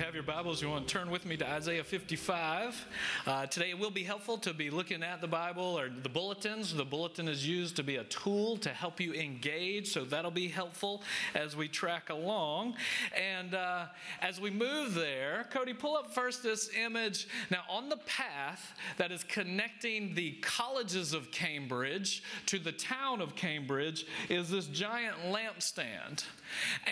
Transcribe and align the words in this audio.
have 0.00 0.14
your 0.14 0.24
Bibles, 0.24 0.62
you 0.62 0.70
want 0.70 0.88
to 0.88 0.94
turn 0.94 1.10
with 1.10 1.26
me 1.26 1.36
to 1.36 1.46
Isaiah 1.46 1.84
55. 1.84 2.86
Uh, 3.26 3.44
today 3.44 3.68
it 3.68 3.78
will 3.78 3.90
be 3.90 4.02
helpful 4.02 4.38
to 4.38 4.54
be 4.54 4.70
looking 4.70 5.02
at 5.02 5.20
the 5.20 5.28
Bible 5.28 5.78
or 5.78 5.90
the 5.90 6.08
bulletins. 6.08 6.72
The 6.72 6.86
bulletin 6.86 7.28
is 7.28 7.46
used 7.46 7.76
to 7.76 7.82
be 7.82 7.96
a 7.96 8.04
tool 8.04 8.56
to 8.58 8.70
help 8.70 8.98
you 8.98 9.12
engage, 9.12 9.92
so 9.92 10.06
that'll 10.06 10.30
be 10.30 10.48
helpful 10.48 11.02
as 11.34 11.54
we 11.54 11.68
track 11.68 12.08
along. 12.08 12.76
And 13.14 13.54
uh, 13.54 13.86
as 14.22 14.40
we 14.40 14.48
move 14.48 14.94
there, 14.94 15.46
Cody, 15.50 15.74
pull 15.74 15.96
up 15.96 16.14
first 16.14 16.42
this 16.42 16.70
image. 16.74 17.28
Now, 17.50 17.64
on 17.68 17.90
the 17.90 17.98
path 17.98 18.72
that 18.96 19.12
is 19.12 19.22
connecting 19.24 20.14
the 20.14 20.32
colleges 20.40 21.12
of 21.12 21.30
Cambridge 21.30 22.22
to 22.46 22.58
the 22.58 22.72
town 22.72 23.20
of 23.20 23.36
Cambridge 23.36 24.06
is 24.30 24.48
this 24.48 24.66
giant 24.66 25.16
lampstand. 25.26 26.24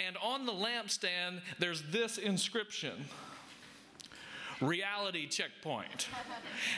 And 0.06 0.18
on 0.22 0.44
the 0.44 0.52
lampstand, 0.52 1.40
there's 1.58 1.82
this 1.90 2.18
inscription 2.18 2.97
them 2.98 3.27
reality 4.60 5.26
checkpoint. 5.26 6.08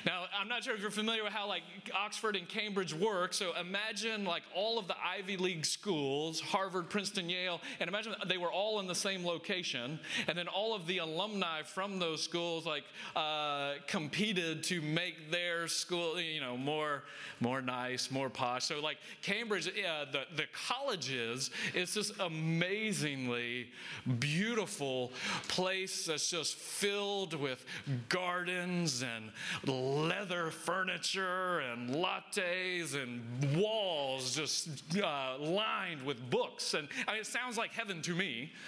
Now, 0.05 0.25
I'm 0.39 0.49
not 0.49 0.65
sure 0.65 0.75
if 0.75 0.81
you're 0.81 0.91
familiar 0.91 1.25
with 1.25 1.33
how 1.33 1.47
like 1.49 1.63
Oxford 1.95 2.37
and 2.37 2.49
Cambridge 2.49 2.93
work. 2.93 3.33
So 3.33 3.53
imagine 3.59 4.25
like 4.25 4.43
all 4.55 4.79
of 4.79 4.87
the 4.89 4.97
Ivy 4.99 5.37
League 5.37 5.65
schools, 5.65 6.41
Harvard, 6.41 6.91
Princeton, 6.91 7.29
Yale, 7.29 7.61
and 7.81 7.89
imagine 7.89 8.15
they 8.27 8.39
were 8.39 8.53
all 8.53 8.81
in 8.81 8.87
the 8.87 8.95
same 8.95 9.25
location, 9.25 9.99
and 10.29 10.37
then 10.37 10.49
all 10.49 10.75
of 10.75 10.87
the 10.87 10.99
alumni 10.99 11.63
from 11.63 11.99
those 11.99 12.23
schools 12.23 12.67
like 12.67 12.85
uh, 13.17 13.75
competed 13.87 14.63
to 14.65 14.81
make 14.83 15.31
their 15.31 15.69
school, 15.69 16.21
you 16.21 16.41
know, 16.41 16.57
more 16.57 17.05
more 17.41 17.63
nice, 17.63 18.11
more 18.11 18.29
posh. 18.29 18.65
So 18.65 18.81
like 18.81 18.99
Cambridge, 19.23 19.69
uh, 19.69 20.07
the 20.13 20.25
the 20.37 20.45
colleges, 20.69 21.51
it's 21.75 21.95
this 21.95 22.13
amazingly 22.21 23.71
beautiful 24.19 25.13
place 25.49 26.07
that's 26.07 26.31
just 26.31 26.57
filled 26.57 27.35
with 27.35 27.65
gardens 28.09 29.03
and 29.03 29.31
leather 29.67 30.51
furniture 30.51 31.61
and 31.61 31.91
lattes 31.91 32.95
and 32.95 33.57
walls 33.57 34.35
just 34.35 34.69
uh, 34.97 35.37
lined 35.39 36.03
with 36.03 36.31
books. 36.31 36.75
And 36.75 36.89
I 37.07 37.13
mean, 37.13 37.21
it 37.21 37.27
sounds 37.27 37.57
like 37.57 37.73
heaven 37.73 38.03
to 38.03 38.15
me. 38.15 38.53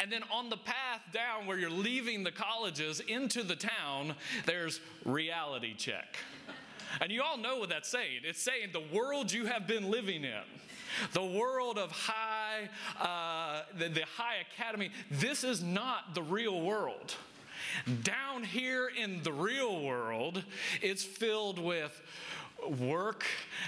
And 0.00 0.10
then 0.10 0.22
on 0.32 0.48
the 0.48 0.56
path 0.56 1.02
down 1.12 1.46
where 1.46 1.58
you're 1.58 1.68
leaving 1.68 2.24
the 2.24 2.30
colleges 2.30 3.00
into 3.00 3.42
the 3.42 3.56
town, 3.56 4.14
there's 4.46 4.80
reality 5.04 5.74
check. 5.74 6.16
And 7.00 7.10
you 7.10 7.22
all 7.22 7.36
know 7.36 7.58
what 7.58 7.68
that's 7.68 7.88
saying. 7.88 8.20
It's 8.24 8.40
saying 8.40 8.70
the 8.72 8.96
world 8.96 9.32
you 9.32 9.46
have 9.46 9.66
been 9.66 9.90
living 9.90 10.24
in, 10.24 10.42
the 11.12 11.24
world 11.24 11.78
of 11.78 11.90
high, 11.90 12.68
uh, 13.00 13.62
the, 13.78 13.88
the 13.88 14.04
high 14.16 14.36
academy, 14.52 14.90
this 15.10 15.44
is 15.44 15.62
not 15.62 16.14
the 16.14 16.22
real 16.22 16.60
world. 16.60 17.16
Down 18.02 18.44
here 18.44 18.88
in 18.88 19.22
the 19.22 19.32
real 19.32 19.82
world, 19.82 20.42
it's 20.82 21.04
filled 21.04 21.58
with 21.58 22.00
work 22.78 23.24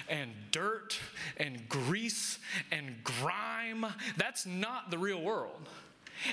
and 0.09 0.31
dirt 0.51 0.99
and 1.37 1.69
grease 1.69 2.39
and 2.71 3.03
grime. 3.05 3.87
That's 4.17 4.47
not 4.47 4.91
the 4.91 4.99
real 4.99 5.21
world. 5.21 5.69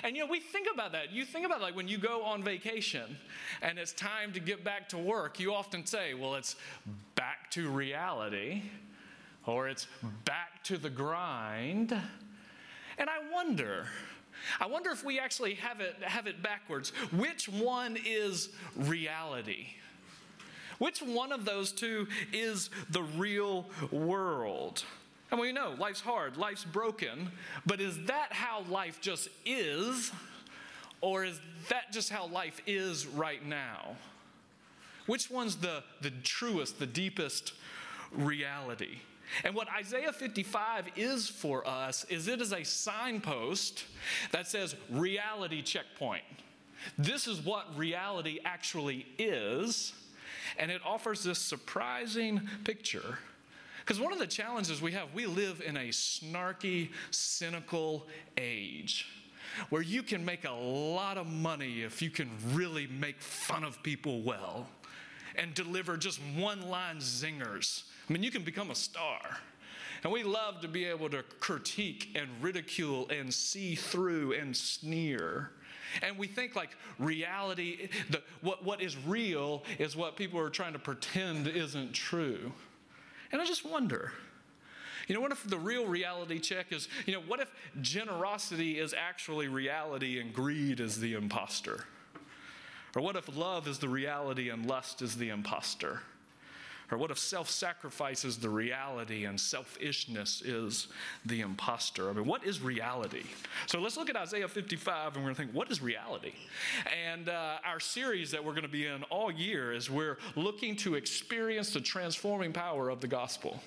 And 0.03 0.15
you 0.15 0.23
know, 0.23 0.31
we 0.31 0.39
think 0.39 0.67
about 0.73 0.93
that. 0.93 1.11
You 1.11 1.25
think 1.25 1.45
about 1.45 1.61
like 1.61 1.75
when 1.75 1.87
you 1.87 1.97
go 1.97 2.23
on 2.23 2.43
vacation 2.43 3.17
and 3.61 3.77
it's 3.77 3.91
time 3.91 4.31
to 4.33 4.39
get 4.39 4.63
back 4.63 4.89
to 4.89 4.97
work, 4.97 5.39
you 5.39 5.53
often 5.53 5.85
say, 5.85 6.13
well, 6.13 6.35
it's 6.35 6.55
back 7.15 7.51
to 7.51 7.69
reality 7.69 8.63
or 9.45 9.67
it's 9.67 9.87
back 10.25 10.63
to 10.63 10.77
the 10.77 10.89
grind. 10.89 11.91
And 12.97 13.09
I 13.09 13.17
wonder, 13.31 13.87
I 14.59 14.65
wonder 14.67 14.91
if 14.91 15.03
we 15.03 15.19
actually 15.19 15.55
have 15.55 15.79
it, 15.79 15.95
have 16.01 16.27
it 16.27 16.41
backwards. 16.41 16.89
Which 17.11 17.47
one 17.47 17.97
is 18.05 18.49
reality? 18.75 19.67
Which 20.79 21.01
one 21.01 21.31
of 21.31 21.45
those 21.45 21.71
two 21.71 22.07
is 22.31 22.69
the 22.89 23.03
real 23.03 23.65
world? 23.91 24.83
And 25.31 25.39
we 25.39 25.51
know 25.51 25.75
life's 25.79 26.01
hard, 26.01 26.37
life's 26.37 26.63
broken, 26.63 27.31
but 27.65 27.81
is 27.81 27.97
that 28.05 28.33
how 28.33 28.63
life 28.69 29.01
just 29.01 29.29
is? 29.45 30.11
Or 31.01 31.25
is 31.25 31.39
that 31.69 31.91
just 31.91 32.09
how 32.09 32.27
life 32.27 32.61
is 32.65 33.05
right 33.07 33.45
now? 33.45 33.95
Which 35.05 35.29
one's 35.29 35.57
the, 35.57 35.83
the 36.01 36.11
truest, 36.11 36.79
the 36.79 36.85
deepest 36.85 37.53
reality? 38.11 38.99
And 39.43 39.55
what 39.55 39.67
Isaiah 39.69 40.13
55 40.13 40.89
is 40.95 41.27
for 41.27 41.67
us 41.67 42.05
is 42.05 42.27
it 42.27 42.41
is 42.41 42.53
a 42.53 42.63
signpost 42.63 43.85
that 44.31 44.47
says 44.47 44.75
reality 44.89 45.61
checkpoint. 45.61 46.23
This 46.97 47.27
is 47.27 47.41
what 47.41 47.77
reality 47.77 48.39
actually 48.45 49.05
is, 49.17 49.93
and 50.57 50.69
it 50.69 50.81
offers 50.85 51.23
this 51.23 51.39
surprising 51.39 52.41
picture. 52.63 53.19
Because 53.79 53.99
one 53.99 54.13
of 54.13 54.19
the 54.19 54.27
challenges 54.27 54.81
we 54.81 54.91
have, 54.93 55.13
we 55.13 55.25
live 55.25 55.61
in 55.65 55.75
a 55.75 55.89
snarky, 55.89 56.89
cynical 57.11 58.07
age 58.37 59.07
where 59.69 59.81
you 59.81 60.01
can 60.01 60.23
make 60.23 60.45
a 60.45 60.51
lot 60.51 61.17
of 61.17 61.27
money 61.27 61.83
if 61.83 62.01
you 62.01 62.09
can 62.09 62.29
really 62.53 62.87
make 62.87 63.19
fun 63.21 63.63
of 63.63 63.81
people 63.83 64.21
well 64.21 64.67
and 65.35 65.53
deliver 65.53 65.97
just 65.97 66.19
one 66.37 66.69
line 66.69 66.97
zingers 66.97 67.83
I 68.07 68.13
mean, 68.13 68.23
you 68.23 68.31
can 68.31 68.43
become 68.43 68.71
a 68.71 68.75
star. 68.75 69.19
And 70.03 70.11
we 70.11 70.23
love 70.23 70.59
to 70.61 70.67
be 70.67 70.85
able 70.85 71.09
to 71.09 71.23
critique 71.39 72.09
and 72.15 72.27
ridicule 72.41 73.07
and 73.09 73.33
see 73.33 73.75
through 73.75 74.33
and 74.33 74.55
sneer. 74.55 75.51
And 76.01 76.17
we 76.17 76.27
think 76.27 76.55
like 76.55 76.71
reality, 76.99 77.89
the, 78.09 78.21
what, 78.41 78.65
what 78.65 78.81
is 78.81 78.97
real 78.97 79.63
is 79.79 79.95
what 79.95 80.17
people 80.17 80.39
are 80.39 80.49
trying 80.49 80.73
to 80.73 80.79
pretend 80.79 81.47
isn't 81.47 81.93
true. 81.93 82.51
And 83.31 83.41
I 83.41 83.45
just 83.45 83.65
wonder, 83.65 84.11
you 85.07 85.15
know, 85.15 85.21
what 85.21 85.31
if 85.31 85.43
the 85.43 85.57
real 85.57 85.85
reality 85.85 86.39
check 86.39 86.71
is, 86.71 86.89
you 87.05 87.13
know, 87.13 87.21
what 87.21 87.39
if 87.39 87.51
generosity 87.81 88.79
is 88.79 88.93
actually 88.93 89.47
reality 89.47 90.19
and 90.19 90.33
greed 90.33 90.79
is 90.79 90.99
the 90.99 91.13
imposter? 91.13 91.85
Or 92.95 93.01
what 93.01 93.15
if 93.15 93.35
love 93.35 93.67
is 93.67 93.79
the 93.79 93.89
reality 93.89 94.49
and 94.49 94.65
lust 94.65 95.01
is 95.01 95.15
the 95.15 95.29
imposter? 95.29 96.01
Or 96.91 96.97
what 96.97 97.11
if 97.11 97.17
self 97.17 97.49
sacrifice 97.49 98.25
is 98.25 98.37
the 98.37 98.49
reality 98.49 99.25
and 99.25 99.39
selfishness 99.39 100.41
is 100.41 100.87
the 101.25 101.41
imposter? 101.41 102.09
I 102.09 102.13
mean, 102.13 102.25
what 102.25 102.43
is 102.43 102.61
reality? 102.61 103.23
So 103.67 103.79
let's 103.79 103.97
look 103.97 104.09
at 104.09 104.15
Isaiah 104.15 104.47
55 104.47 105.15
and 105.15 105.15
we're 105.17 105.33
going 105.33 105.35
to 105.35 105.41
think, 105.41 105.53
what 105.53 105.71
is 105.71 105.81
reality? 105.81 106.33
And 107.11 107.29
uh, 107.29 107.57
our 107.65 107.79
series 107.79 108.31
that 108.31 108.43
we're 108.43 108.53
going 108.53 108.63
to 108.63 108.69
be 108.69 108.85
in 108.87 109.03
all 109.03 109.31
year 109.31 109.73
is 109.73 109.89
we're 109.89 110.17
looking 110.35 110.75
to 110.77 110.95
experience 110.95 111.73
the 111.73 111.81
transforming 111.81 112.53
power 112.53 112.89
of 112.89 113.01
the 113.01 113.07
gospel. 113.07 113.61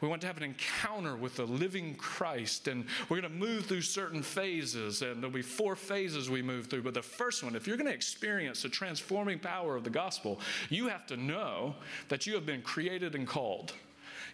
We 0.00 0.08
want 0.08 0.20
to 0.22 0.26
have 0.26 0.36
an 0.36 0.42
encounter 0.42 1.16
with 1.16 1.36
the 1.36 1.46
living 1.46 1.94
Christ, 1.94 2.68
and 2.68 2.84
we're 3.08 3.20
going 3.20 3.32
to 3.32 3.38
move 3.38 3.66
through 3.66 3.82
certain 3.82 4.22
phases, 4.22 5.02
and 5.02 5.22
there'll 5.22 5.34
be 5.34 5.42
four 5.42 5.76
phases 5.76 6.30
we 6.30 6.42
move 6.42 6.66
through. 6.66 6.82
But 6.82 6.94
the 6.94 7.02
first 7.02 7.42
one, 7.42 7.56
if 7.56 7.66
you're 7.66 7.76
going 7.76 7.88
to 7.88 7.94
experience 7.94 8.62
the 8.62 8.68
transforming 8.68 9.38
power 9.38 9.76
of 9.76 9.84
the 9.84 9.90
gospel, 9.90 10.40
you 10.70 10.88
have 10.88 11.06
to 11.06 11.16
know 11.16 11.74
that 12.08 12.26
you 12.26 12.34
have 12.34 12.46
been 12.46 12.62
created 12.62 13.14
and 13.14 13.26
called. 13.26 13.72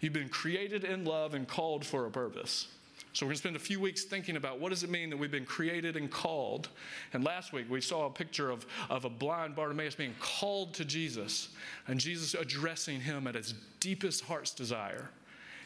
You've 0.01 0.13
been 0.13 0.29
created 0.29 0.85
in 0.85 1.05
love 1.05 1.35
and 1.35 1.47
called 1.47 1.85
for 1.85 2.07
a 2.07 2.11
purpose. 2.11 2.69
So 3.15 3.27
we're 3.27 3.31
going 3.31 3.37
to 3.37 3.41
spend 3.41 3.57
a 3.57 3.61
few 3.61 3.79
weeks 3.79 4.05
thinking 4.05 4.37
about 4.37 4.59
what 4.59 4.71
does 4.71 4.85
it 4.85 4.91
mean 4.91 5.11
that 5.11 5.19
we've 5.19 5.31
been 5.31 5.45
created 5.45 5.97
and 5.97 6.11
called. 6.11 6.71
And 7.13 7.23
last 7.23 7.53
week 7.53 7.71
we 7.71 7.83
saw 7.83 8.07
a 8.07 8.11
picture 8.11 8.51
of, 8.51 8.65
of 8.89 9.05
a 9.05 9.11
blind 9.11 9.55
Bartimaeus 9.55 9.95
being 9.95 10.15
called 10.19 10.73
to 10.75 10.85
Jesus 10.85 11.51
and 11.89 12.01
Jesus 12.01 12.33
addressing 12.33 13.01
him 13.01 13.27
at 13.27 13.35
his 13.35 13.53
deepest 13.81 14.25
heart's 14.25 14.53
desire. 14.53 15.11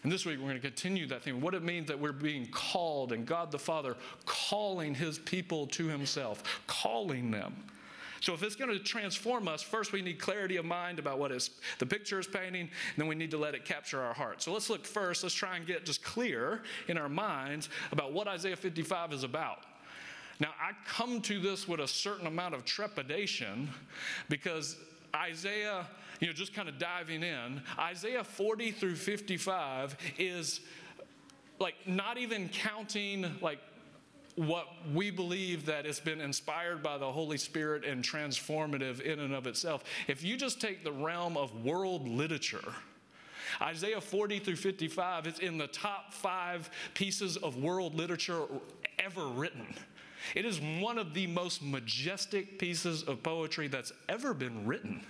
And 0.06 0.12
this 0.12 0.25
week 0.25 0.39
we're 0.39 0.44
going 0.44 0.55
to 0.55 0.61
continue 0.61 1.09
that 1.09 1.25
theme 1.25 1.41
what 1.41 1.53
it 1.53 1.65
means 1.65 1.89
that 1.89 1.99
we're 1.99 2.12
being 2.12 2.47
called 2.47 3.11
and 3.11 3.27
God 3.27 3.50
the 3.50 3.59
Father 3.59 3.97
calling 4.25 4.94
his 4.94 5.19
people 5.19 5.66
to 5.66 5.89
himself, 5.89 6.45
calling 6.69 7.33
them. 7.33 7.57
So, 8.21 8.33
if 8.33 8.45
it's 8.45 8.54
going 8.54 8.71
to 8.71 8.78
transform 8.78 9.48
us, 9.48 9.63
first 9.63 9.91
we 9.91 10.03
need 10.03 10.21
clarity 10.21 10.59
of 10.59 10.65
mind 10.65 11.01
about 11.01 11.19
what 11.19 11.33
is, 11.33 11.51
the 11.80 11.86
picture 11.86 12.21
is 12.21 12.28
painting, 12.28 12.71
then 12.97 13.09
we 13.09 13.16
need 13.16 13.33
to 13.33 13.36
let 13.36 13.57
it 13.57 13.65
capture 13.65 14.01
our 14.01 14.15
heart. 14.15 14.42
So, 14.42 14.53
let's 14.53 14.71
look 14.71 14.84
first, 14.84 15.25
let's 15.25 15.34
try 15.34 15.57
and 15.57 15.66
get 15.66 15.84
just 15.84 16.04
clear 16.04 16.63
in 16.86 16.98
our 16.98 17.09
minds 17.09 17.69
about 17.91 18.13
what 18.13 18.28
Isaiah 18.28 18.54
55 18.54 19.13
is 19.13 19.25
about. 19.25 19.65
Now, 20.39 20.51
I 20.60 20.71
come 20.86 21.21
to 21.22 21.41
this 21.41 21.66
with 21.66 21.80
a 21.80 21.89
certain 21.89 22.28
amount 22.28 22.54
of 22.54 22.65
trepidation 22.65 23.71
because 24.28 24.77
Isaiah, 25.16 25.84
you 26.21 26.27
know, 26.27 26.33
just 26.33 26.54
kind 26.54 26.68
of 26.68 26.78
diving 26.78 27.22
in, 27.22 27.63
Isaiah 27.78 28.24
40 28.24 28.72
through 28.72 28.97
55 28.97 29.97
is 30.18 30.60
like 31.59 31.74
not 31.86 32.18
even 32.18 32.48
counting 32.48 33.27
like 33.41 33.60
what 34.36 34.68
we 34.92 35.10
believe 35.10 35.65
that 35.66 35.86
it's 35.86 36.01
been 36.01 36.21
inspired 36.21 36.83
by 36.83 36.98
the 36.98 37.10
Holy 37.10 37.39
Spirit 37.39 37.84
and 37.84 38.04
transformative 38.04 39.01
in 39.01 39.18
and 39.21 39.34
of 39.34 39.47
itself. 39.47 39.83
If 40.09 40.22
you 40.22 40.36
just 40.36 40.60
take 40.60 40.84
the 40.84 40.92
realm 40.92 41.39
of 41.39 41.65
world 41.65 42.07
literature, 42.07 42.74
Isaiah 43.63 44.01
40 44.01 44.41
through 44.41 44.57
55 44.57 45.27
is 45.27 45.39
in 45.39 45.57
the 45.57 45.68
top 45.68 46.13
five 46.13 46.68
pieces 46.92 47.39
of 47.39 47.57
world 47.57 47.95
literature 47.95 48.42
ever 48.98 49.27
written. 49.28 49.74
It 50.34 50.45
is 50.45 50.60
one 50.60 50.98
of 50.98 51.15
the 51.15 51.27
most 51.27 51.63
majestic 51.63 52.59
pieces 52.59 53.03
of 53.04 53.22
poetry 53.22 53.68
that's 53.68 53.92
ever 54.09 54.34
been 54.34 54.66
written. 54.66 55.01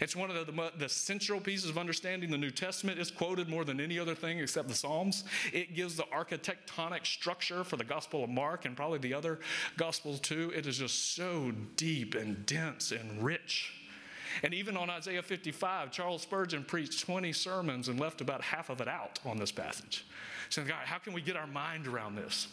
It's 0.00 0.16
one 0.16 0.30
of 0.30 0.46
the, 0.46 0.72
the, 0.76 0.88
central 0.88 1.40
pieces 1.40 1.68
of 1.70 1.78
understanding 1.78 2.30
the 2.30 2.38
New 2.38 2.50
Testament. 2.50 2.98
It's 2.98 3.10
quoted 3.10 3.48
more 3.48 3.64
than 3.64 3.80
any 3.80 3.98
other 3.98 4.14
thing 4.14 4.38
except 4.38 4.68
the 4.68 4.74
Psalms. 4.74 5.24
It 5.52 5.74
gives 5.74 5.96
the 5.96 6.04
architectonic 6.04 7.06
structure 7.06 7.64
for 7.64 7.76
the 7.76 7.84
Gospel 7.84 8.24
of 8.24 8.30
Mark 8.30 8.64
and 8.64 8.76
probably 8.76 8.98
the 8.98 9.14
other 9.14 9.40
Gospels 9.76 10.20
too. 10.20 10.52
It 10.54 10.66
is 10.66 10.78
just 10.78 11.14
so 11.14 11.52
deep 11.76 12.14
and 12.14 12.44
dense 12.46 12.92
and 12.92 13.22
rich. 13.22 13.72
And 14.42 14.54
even 14.54 14.76
on 14.76 14.88
Isaiah 14.88 15.22
55, 15.22 15.90
Charles 15.90 16.22
Spurgeon 16.22 16.64
preached 16.64 17.04
20 17.04 17.32
sermons 17.32 17.88
and 17.88 18.00
left 18.00 18.20
about 18.20 18.40
half 18.40 18.70
of 18.70 18.80
it 18.80 18.88
out 18.88 19.20
on 19.26 19.36
this 19.36 19.52
passage. 19.52 20.06
Saying, 20.48 20.68
God, 20.68 20.86
how 20.86 20.98
can 20.98 21.12
we 21.12 21.20
get 21.20 21.36
our 21.36 21.46
mind 21.46 21.86
around 21.86 22.14
this? 22.14 22.48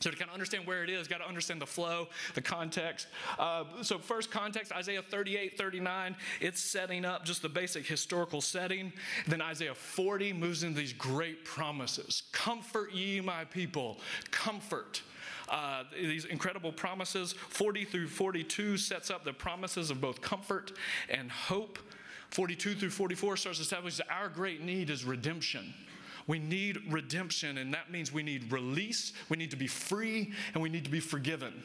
So, 0.00 0.10
to 0.10 0.16
kind 0.16 0.28
of 0.28 0.34
understand 0.34 0.66
where 0.66 0.82
it 0.82 0.90
is, 0.90 1.08
got 1.08 1.18
to 1.18 1.28
understand 1.28 1.62
the 1.62 1.66
flow, 1.66 2.08
the 2.34 2.42
context. 2.42 3.06
Uh, 3.38 3.64
so, 3.82 3.98
first 3.98 4.30
context 4.30 4.72
Isaiah 4.72 5.02
38, 5.02 5.56
39, 5.56 6.16
it's 6.40 6.60
setting 6.60 7.04
up 7.04 7.24
just 7.24 7.42
the 7.42 7.48
basic 7.48 7.86
historical 7.86 8.40
setting. 8.40 8.92
Then 9.26 9.40
Isaiah 9.40 9.74
40 9.74 10.32
moves 10.32 10.62
into 10.62 10.78
these 10.78 10.92
great 10.92 11.44
promises 11.44 12.24
Comfort 12.32 12.92
ye, 12.92 13.20
my 13.20 13.44
people, 13.44 13.98
comfort. 14.30 15.02
Uh, 15.48 15.84
these 15.92 16.24
incredible 16.24 16.72
promises. 16.72 17.32
40 17.32 17.84
through 17.84 18.08
42 18.08 18.76
sets 18.76 19.10
up 19.10 19.24
the 19.24 19.32
promises 19.32 19.90
of 19.90 20.00
both 20.00 20.20
comfort 20.20 20.72
and 21.08 21.30
hope. 21.30 21.78
42 22.30 22.74
through 22.74 22.90
44 22.90 23.36
starts 23.36 23.58
to 23.58 23.62
establish 23.62 23.98
that 23.98 24.10
our 24.10 24.28
great 24.28 24.60
need 24.60 24.90
is 24.90 25.04
redemption. 25.04 25.72
We 26.26 26.38
need 26.38 26.80
redemption, 26.90 27.58
and 27.58 27.72
that 27.74 27.90
means 27.90 28.12
we 28.12 28.22
need 28.22 28.50
release, 28.50 29.12
we 29.28 29.36
need 29.36 29.50
to 29.50 29.56
be 29.56 29.66
free, 29.66 30.32
and 30.54 30.62
we 30.62 30.68
need 30.68 30.84
to 30.84 30.90
be 30.90 31.00
forgiven. 31.00 31.62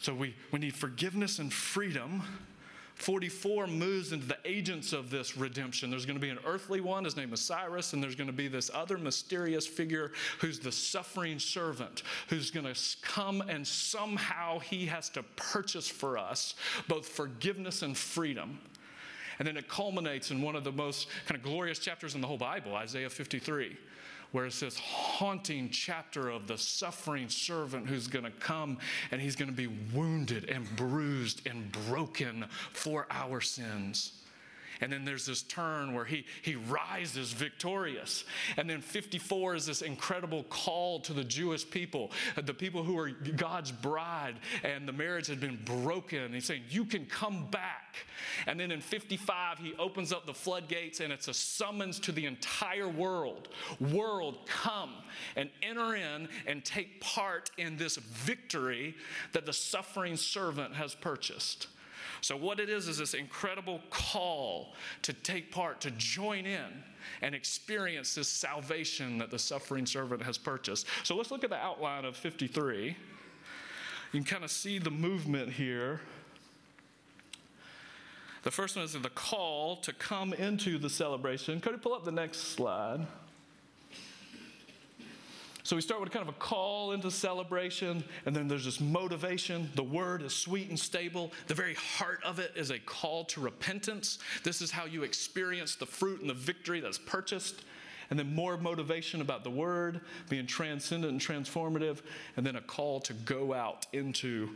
So 0.00 0.12
we, 0.12 0.34
we 0.50 0.58
need 0.58 0.74
forgiveness 0.74 1.38
and 1.38 1.52
freedom. 1.52 2.22
44 2.96 3.66
moves 3.68 4.12
into 4.12 4.26
the 4.26 4.38
agents 4.44 4.92
of 4.92 5.10
this 5.10 5.36
redemption. 5.36 5.90
There's 5.90 6.06
going 6.06 6.18
to 6.18 6.20
be 6.20 6.30
an 6.30 6.38
earthly 6.44 6.80
one, 6.80 7.04
his 7.04 7.16
name 7.16 7.32
is 7.32 7.40
Cyrus, 7.40 7.92
and 7.92 8.02
there's 8.02 8.14
going 8.14 8.28
to 8.28 8.32
be 8.32 8.48
this 8.48 8.70
other 8.72 8.98
mysterious 8.98 9.66
figure 9.66 10.12
who's 10.38 10.58
the 10.58 10.72
suffering 10.72 11.38
servant, 11.38 12.02
who's 12.28 12.50
going 12.50 12.72
to 12.72 12.80
come 13.02 13.40
and 13.48 13.66
somehow 13.66 14.58
he 14.58 14.86
has 14.86 15.08
to 15.10 15.22
purchase 15.36 15.88
for 15.88 16.18
us 16.18 16.54
both 16.86 17.08
forgiveness 17.08 17.82
and 17.82 17.96
freedom. 17.96 18.58
And 19.42 19.48
then 19.48 19.56
it 19.56 19.68
culminates 19.68 20.30
in 20.30 20.40
one 20.40 20.54
of 20.54 20.62
the 20.62 20.70
most 20.70 21.08
kind 21.26 21.36
of 21.36 21.42
glorious 21.42 21.80
chapters 21.80 22.14
in 22.14 22.20
the 22.20 22.28
whole 22.28 22.38
Bible, 22.38 22.76
Isaiah 22.76 23.10
53 23.10 23.76
where 24.30 24.46
it's 24.46 24.60
this 24.60 24.78
haunting 24.78 25.68
chapter 25.68 26.30
of 26.30 26.46
the 26.46 26.56
suffering 26.56 27.28
servant 27.28 27.88
who's 27.88 28.06
going 28.06 28.24
to 28.24 28.30
come 28.30 28.78
and 29.10 29.20
he's 29.20 29.34
going 29.34 29.50
to 29.50 29.54
be 29.54 29.66
wounded 29.92 30.48
and 30.48 30.64
bruised 30.76 31.44
and 31.44 31.72
broken 31.88 32.44
for 32.72 33.08
our 33.10 33.40
sins. 33.40 34.12
And 34.82 34.92
then 34.92 35.04
there's 35.06 35.24
this 35.24 35.42
turn 35.42 35.94
where 35.94 36.04
he, 36.04 36.26
he 36.42 36.56
rises 36.56 37.32
victorious. 37.32 38.24
And 38.58 38.68
then 38.68 38.82
54 38.82 39.54
is 39.54 39.66
this 39.66 39.80
incredible 39.80 40.44
call 40.44 41.00
to 41.00 41.14
the 41.14 41.24
Jewish 41.24 41.68
people, 41.68 42.10
the 42.36 42.52
people 42.52 42.82
who 42.82 42.98
are 42.98 43.10
God's 43.10 43.72
bride, 43.72 44.34
and 44.62 44.86
the 44.86 44.92
marriage 44.92 45.28
had 45.28 45.40
been 45.40 45.58
broken. 45.64 46.34
He's 46.34 46.44
saying, 46.44 46.64
You 46.68 46.84
can 46.84 47.06
come 47.06 47.46
back. 47.50 47.96
And 48.46 48.60
then 48.60 48.70
in 48.70 48.80
55, 48.80 49.58
he 49.58 49.74
opens 49.78 50.12
up 50.12 50.26
the 50.26 50.34
floodgates, 50.34 51.00
and 51.00 51.10
it's 51.10 51.28
a 51.28 51.34
summons 51.34 51.98
to 52.00 52.12
the 52.12 52.26
entire 52.26 52.88
world 52.88 53.48
World, 53.80 54.46
come 54.46 54.90
and 55.36 55.50
enter 55.62 55.94
in 55.94 56.28
and 56.46 56.64
take 56.64 57.00
part 57.00 57.50
in 57.58 57.76
this 57.76 57.96
victory 57.96 58.94
that 59.32 59.46
the 59.46 59.52
suffering 59.52 60.16
servant 60.16 60.74
has 60.74 60.94
purchased. 60.94 61.68
So, 62.22 62.36
what 62.36 62.60
it 62.60 62.70
is 62.70 62.86
is 62.86 62.98
this 62.98 63.14
incredible 63.14 63.80
call 63.90 64.74
to 65.02 65.12
take 65.12 65.50
part, 65.50 65.80
to 65.80 65.90
join 65.90 66.46
in 66.46 66.84
and 67.20 67.34
experience 67.34 68.14
this 68.14 68.28
salvation 68.28 69.18
that 69.18 69.32
the 69.32 69.40
suffering 69.40 69.86
servant 69.86 70.22
has 70.22 70.38
purchased. 70.38 70.86
So, 71.02 71.16
let's 71.16 71.32
look 71.32 71.42
at 71.42 71.50
the 71.50 71.56
outline 71.56 72.04
of 72.04 72.16
53. 72.16 72.86
You 72.86 72.94
can 74.12 74.22
kind 74.22 74.44
of 74.44 74.52
see 74.52 74.78
the 74.78 74.90
movement 74.90 75.50
here. 75.52 76.00
The 78.44 78.52
first 78.52 78.76
one 78.76 78.84
is 78.84 78.92
the 78.92 79.10
call 79.10 79.76
to 79.78 79.92
come 79.92 80.32
into 80.32 80.78
the 80.78 80.90
celebration. 80.90 81.60
Could 81.60 81.72
you 81.72 81.78
pull 81.78 81.94
up 81.94 82.04
the 82.04 82.12
next 82.12 82.38
slide? 82.54 83.04
So 85.72 85.76
we 85.76 85.80
start 85.80 86.02
with 86.02 86.10
kind 86.10 86.28
of 86.28 86.34
a 86.34 86.38
call 86.38 86.92
into 86.92 87.10
celebration, 87.10 88.04
and 88.26 88.36
then 88.36 88.46
there's 88.46 88.66
this 88.66 88.78
motivation. 88.78 89.70
The 89.74 89.82
word 89.82 90.20
is 90.20 90.34
sweet 90.34 90.68
and 90.68 90.78
stable. 90.78 91.32
The 91.46 91.54
very 91.54 91.72
heart 91.72 92.22
of 92.24 92.38
it 92.38 92.52
is 92.54 92.70
a 92.70 92.78
call 92.78 93.24
to 93.24 93.40
repentance. 93.40 94.18
This 94.44 94.60
is 94.60 94.70
how 94.70 94.84
you 94.84 95.02
experience 95.02 95.74
the 95.74 95.86
fruit 95.86 96.20
and 96.20 96.28
the 96.28 96.34
victory 96.34 96.80
that's 96.80 96.98
purchased. 96.98 97.64
And 98.10 98.18
then 98.18 98.34
more 98.34 98.58
motivation 98.58 99.22
about 99.22 99.44
the 99.44 99.50
word 99.50 100.02
being 100.28 100.46
transcendent 100.46 101.10
and 101.10 101.18
transformative, 101.18 102.02
and 102.36 102.44
then 102.44 102.56
a 102.56 102.60
call 102.60 103.00
to 103.00 103.14
go 103.14 103.54
out 103.54 103.86
into 103.94 104.50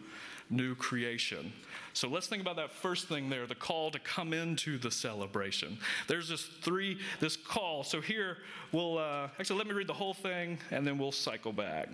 new 0.50 0.74
creation. 0.74 1.52
So 1.92 2.08
let's 2.08 2.26
think 2.26 2.42
about 2.42 2.56
that 2.56 2.72
first 2.72 3.08
thing 3.08 3.30
there 3.30 3.46
the 3.46 3.54
call 3.54 3.90
to 3.90 3.98
come 3.98 4.32
into 4.32 4.78
the 4.78 4.90
celebration. 4.90 5.78
There's 6.08 6.28
this 6.28 6.44
three, 6.44 6.98
this 7.20 7.36
call. 7.36 7.84
So 7.84 8.00
here 8.00 8.38
we'll, 8.72 8.98
uh, 8.98 9.28
actually, 9.38 9.58
let 9.58 9.66
me 9.66 9.72
read 9.72 9.86
the 9.86 9.94
whole 9.94 10.14
thing 10.14 10.58
and 10.70 10.86
then 10.86 10.98
we'll 10.98 11.12
cycle 11.12 11.52
back. 11.52 11.88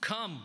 Come, 0.00 0.42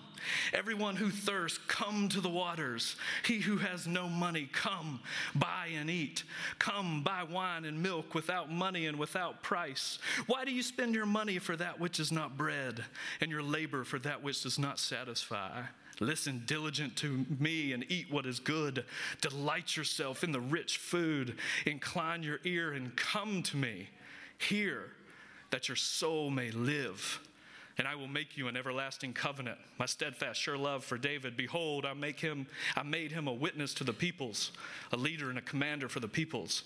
everyone 0.54 0.96
who 0.96 1.12
thirsts, 1.12 1.60
come 1.68 2.10
to 2.10 2.22
the 2.22 2.30
waters. 2.30 2.96
He 3.26 3.40
who 3.40 3.58
has 3.58 3.86
no 3.86 4.08
money, 4.08 4.50
come, 4.52 5.02
buy 5.36 5.72
and 5.76 5.90
eat. 5.90 6.24
Come, 6.58 7.04
buy 7.04 7.24
wine 7.24 7.66
and 7.66 7.84
milk 7.84 8.16
without 8.16 8.52
money 8.52 8.88
and 8.88 8.98
without 8.98 9.44
price. 9.44 10.00
Why 10.26 10.46
do 10.46 10.52
you 10.52 10.64
spend 10.64 10.96
your 10.96 11.06
money 11.06 11.38
for 11.38 11.56
that 11.58 11.80
which 11.80 12.00
is 12.00 12.12
not 12.12 12.38
bread, 12.38 12.84
and 13.22 13.30
your 13.30 13.44
labor 13.44 13.84
for 13.84 14.00
that 14.00 14.24
which 14.24 14.42
does 14.42 14.58
not 14.58 14.80
satisfy? 14.80 15.64
Listen 16.04 16.44
diligent 16.46 16.96
to 16.98 17.26
me 17.40 17.74
and 17.74 17.86
eat 17.90 18.12
what 18.12 18.26
is 18.26 18.40
good. 18.40 18.86
Delight 19.22 19.76
yourself 19.76 20.24
in 20.24 20.32
the 20.32 20.40
rich 20.40 20.78
food. 20.78 21.36
Incline 21.66 22.24
your 22.24 22.40
ear 22.44 22.74
and 22.74 22.96
come 22.96 23.42
to 23.44 23.58
me. 23.58 23.90
Hear 24.38 24.92
that 25.52 25.70
your 25.70 25.78
soul 25.78 26.30
may 26.30 26.52
live. 26.52 27.20
And 27.78 27.88
I 27.88 27.96
will 27.96 28.08
make 28.08 28.38
you 28.38 28.48
an 28.48 28.56
everlasting 28.56 29.14
covenant, 29.14 29.58
my 29.80 29.88
steadfast, 29.88 30.40
sure 30.40 30.58
love 30.58 30.84
for 30.84 30.98
David. 30.98 31.36
Behold, 31.36 31.86
I 31.86 31.94
make 31.94 32.20
him, 32.20 32.46
I 32.76 32.84
made 32.84 33.12
him 33.12 33.28
a 33.28 33.34
witness 33.34 33.74
to 33.76 33.84
the 33.84 33.94
peoples, 33.94 34.52
a 34.92 34.98
leader 34.98 35.30
and 35.30 35.40
a 35.40 35.42
commander 35.42 35.90
for 35.90 36.00
the 36.00 36.08
peoples. 36.08 36.66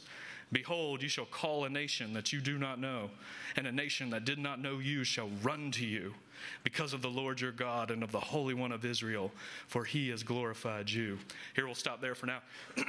Behold, 0.51 1.01
you 1.01 1.07
shall 1.07 1.25
call 1.25 1.63
a 1.63 1.69
nation 1.69 2.13
that 2.13 2.33
you 2.33 2.41
do 2.41 2.57
not 2.57 2.79
know, 2.79 3.09
and 3.55 3.67
a 3.67 3.71
nation 3.71 4.09
that 4.09 4.25
did 4.25 4.39
not 4.39 4.61
know 4.61 4.79
you 4.79 5.05
shall 5.05 5.29
run 5.43 5.71
to 5.71 5.85
you 5.85 6.13
because 6.63 6.93
of 6.93 7.01
the 7.01 7.09
Lord 7.09 7.39
your 7.41 7.51
God 7.51 7.91
and 7.91 8.03
of 8.03 8.11
the 8.11 8.19
Holy 8.19 8.53
One 8.53 8.71
of 8.71 8.85
Israel, 8.85 9.31
for 9.67 9.83
he 9.83 10.09
has 10.09 10.23
glorified 10.23 10.89
you. 10.89 11.17
Here 11.55 11.65
we'll 11.65 11.75
stop 11.75 12.01
there 12.01 12.15
for 12.15 12.25
now. 12.25 12.39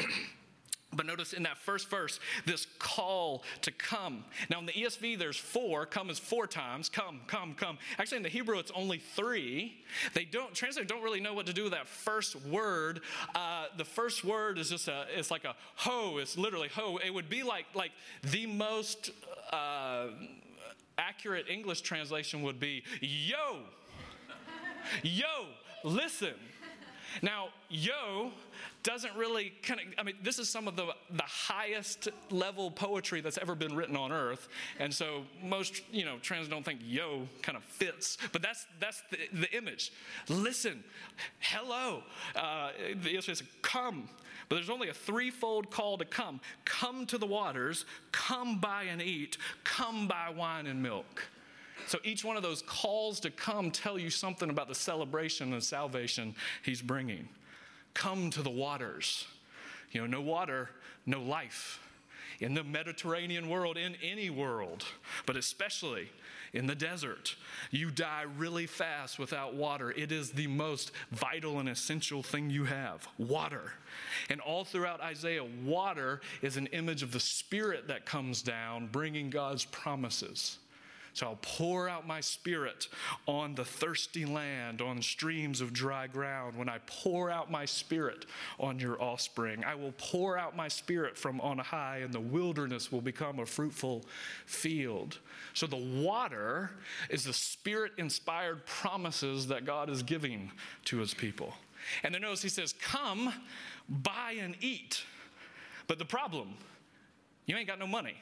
But 0.95 1.05
notice 1.05 1.35
in 1.35 1.43
that 1.43 1.59
first 1.59 1.91
verse, 1.91 2.19
this 2.47 2.67
call 2.79 3.45
to 3.61 3.71
come. 3.71 4.25
Now 4.49 4.59
in 4.59 4.67
the 4.67 4.73
ESV, 4.73 5.19
there's 5.19 5.37
four. 5.37 5.85
Come 5.85 6.09
is 6.09 6.19
four 6.19 6.47
times. 6.47 6.89
Come, 6.89 7.21
come, 7.27 7.55
come. 7.55 7.77
Actually, 7.99 8.19
in 8.19 8.23
the 8.23 8.31
Hebrew, 8.31 8.59
it's 8.59 8.73
only 8.75 8.99
three. 8.99 9.77
They 10.15 10.25
don't 10.25 10.55
translators 10.55 10.89
don't 10.89 11.03
really 11.03 11.21
know 11.21 11.35
what 11.35 11.45
to 11.47 11.53
do 11.53 11.65
with 11.65 11.73
that 11.73 11.87
first 11.87 12.37
word. 12.47 13.01
Uh, 13.35 13.67
the 13.77 13.85
first 13.85 14.25
word 14.25 14.59
is 14.59 14.71
just 14.71 14.89
a. 14.89 15.05
It's 15.15 15.31
like 15.31 15.45
a 15.45 15.55
ho. 15.75 16.17
It's 16.19 16.39
literally 16.39 16.69
ho. 16.69 16.99
It 17.05 17.13
would 17.13 17.29
be 17.29 17.43
like 17.43 17.67
like 17.75 17.93
the 18.23 18.47
most. 18.47 19.11
Uh, 19.53 20.09
accurate 20.99 21.47
English 21.49 21.81
translation 21.81 22.43
would 22.43 22.61
be 22.61 22.83
yo, 23.01 23.61
yo, 25.03 25.47
listen. 25.85 26.35
Now, 27.23 27.49
yo 27.71 28.33
doesn't 28.83 29.15
really 29.17 29.53
kind 29.63 29.81
of, 29.81 29.87
I 29.99 30.03
mean, 30.03 30.17
this 30.23 30.39
is 30.39 30.49
some 30.49 30.69
of 30.69 30.77
the, 30.77 30.87
the 31.11 31.23
highest 31.25 32.09
level 32.31 32.71
poetry 32.71 33.21
that's 33.21 33.39
ever 33.39 33.55
been 33.55 33.75
written 33.75 33.97
on 33.97 34.13
earth. 34.13 34.49
And 34.79 34.93
so 34.93 35.25
most, 35.43 35.83
you 35.91 36.05
know, 36.05 36.19
trans 36.19 36.49
don't 36.49 36.65
think 36.65 36.81
yo 36.85 37.27
kind 37.43 37.57
of 37.57 37.65
fits, 37.65 38.19
but 38.33 38.43
that's, 38.43 38.67
that's 38.79 39.03
the, 39.11 39.19
the 39.33 39.57
image. 39.57 39.93
Listen, 40.29 40.85
hello. 41.41 42.03
Uh, 42.37 42.71
the 43.03 43.17
Israel 43.17 43.37
says, 43.37 43.43
come. 43.63 44.09
But 44.49 44.57
there's 44.57 44.71
only 44.71 44.89
a 44.89 44.95
threefold 44.95 45.71
call 45.71 45.99
to 45.99 46.05
come 46.05 46.41
come 46.65 47.07
to 47.07 47.19
the 47.19 47.27
waters, 47.27 47.85
come 48.13 48.59
buy 48.59 48.85
and 48.85 49.03
eat, 49.03 49.37
come 49.65 50.09
buy 50.09 50.31
wine 50.31 50.67
and 50.67 50.83
milk. 50.83 51.23
So 51.87 51.99
each 52.05 52.25
one 52.25 52.37
of 52.37 52.43
those 52.43 52.63
calls 52.63 53.21
to 53.21 53.31
come 53.31 53.71
tell 53.71 53.99
you 53.99 54.11
something 54.11 54.51
about 54.51 54.69
the 54.69 54.75
celebration 54.75 55.53
and 55.53 55.63
salvation 55.63 56.35
he's 56.63 56.83
bringing. 56.83 57.29
Come 57.95 58.31
to 58.31 58.43
the 58.43 58.51
waters. 58.51 59.27
You 59.93 60.03
know, 60.03 60.07
no 60.07 60.21
water, 60.21 60.71
no 61.07 61.23
life. 61.23 61.81
In 62.41 62.55
the 62.55 62.65
Mediterranean 62.65 63.49
world, 63.49 63.77
in 63.77 63.97
any 64.03 64.31
world, 64.31 64.85
but 65.27 65.37
especially 65.37 66.09
in 66.53 66.67
the 66.67 66.75
desert. 66.75 67.37
You 67.71 67.91
die 67.91 68.25
really 68.37 68.67
fast 68.67 69.19
without 69.19 69.55
water. 69.55 69.91
It 69.91 70.13
is 70.13 70.31
the 70.31 70.47
most 70.47 70.93
vital 71.11 71.59
and 71.59 71.69
essential 71.69 72.23
thing 72.23 72.51
you 72.51 72.65
have 72.65 73.07
water. 73.19 73.73
And 74.31 74.41
all 74.41 74.65
throughout 74.65 75.01
Isaiah, 75.01 75.45
water 75.65 76.21
is 76.43 76.57
an 76.57 76.67
image 76.69 77.03
of 77.03 77.13
the 77.13 77.21
Spirit 77.21 77.89
that 77.89 78.07
comes 78.07 78.43
down, 78.43 78.89
bringing 78.89 79.31
God's 79.31 79.65
promises. 79.65 80.59
So 81.15 81.27
I'll 81.27 81.39
pour 81.43 81.89
out 81.89 82.07
my 82.07 82.21
spirit 82.21 82.89
on 83.27 83.55
the 83.55 83.65
thirsty 83.65 84.25
land, 84.25 84.81
on 84.81 85.03
streams 85.03 85.61
of 85.61 85.73
dry 85.73 86.07
ground. 86.07 86.57
When 86.57 86.69
I 86.69 86.79
pour 86.87 87.31
out 87.31 87.51
my 87.51 87.65
spirit 87.65 88.27
on 88.59 88.79
your 88.79 89.01
offspring, 89.03 89.65
I 89.65 89.75
will 89.75 89.95
pour 89.99 90.39
out 90.39 90.57
my 90.57 90.69
spirit 90.69 91.17
from 91.17 91.41
on 91.41 91.59
high, 91.59 91.99
and 91.99 92.13
the 92.13 92.21
wilderness 92.21 92.93
will 92.93 93.01
become 93.01 93.39
a 93.39 93.47
fruitful 93.47 94.05
field. 94.47 95.19
So 95.55 95.67
the 95.67 95.77
water 95.77 96.71
is 97.11 97.25
the 97.25 97.33
spirit 97.33 97.93
inspired 97.99 98.65
promises 98.67 99.49
that 99.49 99.65
God 99.65 99.91
is 99.91 100.03
giving 100.03 100.51
to 100.87 100.99
his 100.99 101.15
people. 101.15 101.55
And 102.03 102.15
then 102.15 102.23
notice 102.23 102.43
he 102.43 102.49
says, 102.49 102.75
Come, 102.81 103.33
buy 103.89 104.37
and 104.41 104.57
eat. 104.61 105.05
But 105.87 105.99
the 105.99 106.05
problem, 106.05 106.55
you 107.47 107.57
ain't 107.57 107.67
got 107.67 107.79
no 107.79 107.87
money. 107.87 108.15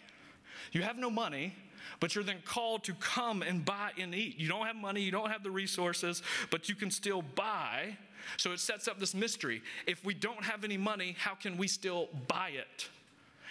You 0.73 0.83
have 0.83 0.97
no 0.97 1.11
money, 1.11 1.55
but 2.01 2.15
you're 2.15 2.25
then 2.25 2.43
called 2.45 2.85
to 2.85 2.95
come 2.95 3.43
and 3.43 3.65
buy 3.65 3.91
and 3.99 4.15
eat. 4.15 4.39
You 4.39 4.49
don't 4.49 4.67
have 4.67 4.77
money, 4.77 5.01
you 5.01 5.11
don't 5.11 5.31
have 5.31 5.43
the 5.43 5.51
resources, 5.51 6.23
but 6.51 6.69
you 6.69 6.75
can 6.75 6.91
still 6.91 7.23
buy. 7.23 7.97
So 8.37 8.53
it 8.53 8.61
sets 8.61 8.89
up 8.89 8.99
this 8.99 9.15
mystery. 9.15 9.63
If 9.87 10.05
we 10.05 10.15
don't 10.15 10.45
have 10.45 10.65
any 10.65 10.77
money, 10.77 11.17
how 11.19 11.35
can 11.35 11.57
we 11.57 11.69
still 11.69 12.09
buy 12.29 12.51
it? 12.51 12.89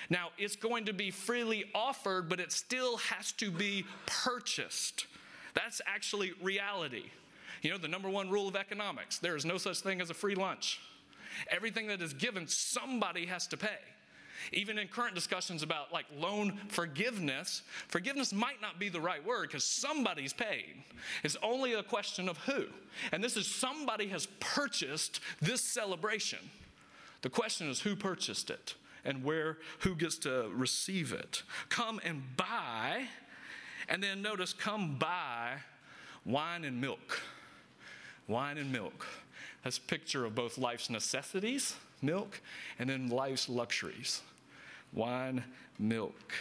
Now, 0.09 0.29
it's 0.37 0.55
going 0.55 0.85
to 0.85 0.93
be 0.93 1.11
freely 1.11 1.65
offered, 1.73 2.29
but 2.29 2.39
it 2.39 2.51
still 2.51 2.97
has 2.97 3.31
to 3.33 3.49
be 3.49 3.85
purchased. 4.05 5.07
That's 5.53 5.81
actually 5.87 6.33
reality. 6.41 7.05
You 7.61 7.71
know, 7.71 7.77
the 7.77 7.87
number 7.87 8.09
one 8.09 8.29
rule 8.29 8.47
of 8.47 8.55
economics 8.55 9.17
there 9.17 9.35
is 9.35 9.45
no 9.45 9.57
such 9.57 9.79
thing 9.79 10.01
as 10.01 10.09
a 10.09 10.13
free 10.13 10.35
lunch. 10.35 10.79
Everything 11.49 11.87
that 11.87 12.01
is 12.01 12.13
given, 12.13 12.47
somebody 12.47 13.25
has 13.25 13.47
to 13.47 13.57
pay. 13.57 13.79
Even 14.51 14.77
in 14.77 14.87
current 14.87 15.15
discussions 15.15 15.63
about 15.63 15.91
like 15.91 16.05
loan 16.17 16.59
forgiveness, 16.67 17.61
forgiveness 17.87 18.33
might 18.33 18.61
not 18.61 18.79
be 18.79 18.89
the 18.89 18.99
right 18.99 19.25
word 19.25 19.47
because 19.47 19.63
somebody's 19.63 20.33
paid. 20.33 20.75
It's 21.23 21.37
only 21.41 21.73
a 21.73 21.83
question 21.83 22.29
of 22.29 22.37
who. 22.39 22.65
And 23.11 23.23
this 23.23 23.37
is 23.37 23.47
somebody 23.47 24.07
has 24.07 24.27
purchased 24.39 25.19
this 25.41 25.61
celebration. 25.61 26.39
The 27.21 27.29
question 27.29 27.69
is 27.69 27.81
who 27.81 27.95
purchased 27.95 28.49
it 28.49 28.75
and 29.03 29.23
where 29.23 29.57
who 29.79 29.95
gets 29.95 30.17
to 30.19 30.49
receive 30.53 31.11
it. 31.13 31.43
Come 31.69 31.99
and 32.03 32.23
buy, 32.35 33.07
and 33.87 34.01
then 34.01 34.21
notice 34.21 34.53
come 34.53 34.97
buy 34.97 35.53
wine 36.25 36.65
and 36.65 36.81
milk. 36.81 37.21
Wine 38.27 38.57
and 38.57 38.71
milk. 38.71 39.05
That's 39.63 39.77
a 39.77 39.81
picture 39.81 40.25
of 40.25 40.33
both 40.33 40.57
life's 40.57 40.89
necessities, 40.89 41.75
milk, 42.01 42.41
and 42.79 42.89
then 42.89 43.09
life's 43.09 43.47
luxuries 43.47 44.21
wine, 44.93 45.43
milk, 45.79 46.33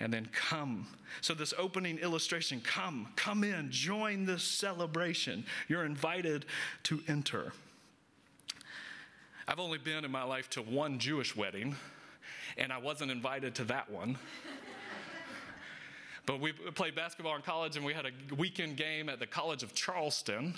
and 0.00 0.12
then 0.12 0.28
come. 0.32 0.86
So, 1.20 1.34
this 1.34 1.52
opening 1.58 1.98
illustration 1.98 2.60
come, 2.60 3.08
come 3.16 3.44
in, 3.44 3.70
join 3.70 4.26
this 4.26 4.42
celebration. 4.42 5.44
You're 5.68 5.84
invited 5.84 6.46
to 6.84 7.00
enter. 7.08 7.52
I've 9.46 9.58
only 9.58 9.78
been 9.78 10.04
in 10.04 10.10
my 10.10 10.24
life 10.24 10.50
to 10.50 10.62
one 10.62 10.98
Jewish 10.98 11.34
wedding, 11.34 11.74
and 12.56 12.72
I 12.72 12.78
wasn't 12.78 13.10
invited 13.10 13.54
to 13.56 13.64
that 13.64 13.90
one. 13.90 14.18
But 16.28 16.40
we 16.40 16.52
played 16.52 16.94
basketball 16.94 17.36
in 17.36 17.40
college, 17.40 17.76
and 17.76 17.86
we 17.86 17.94
had 17.94 18.04
a 18.04 18.34
weekend 18.34 18.76
game 18.76 19.08
at 19.08 19.18
the 19.18 19.26
College 19.26 19.62
of 19.62 19.72
Charleston, 19.72 20.52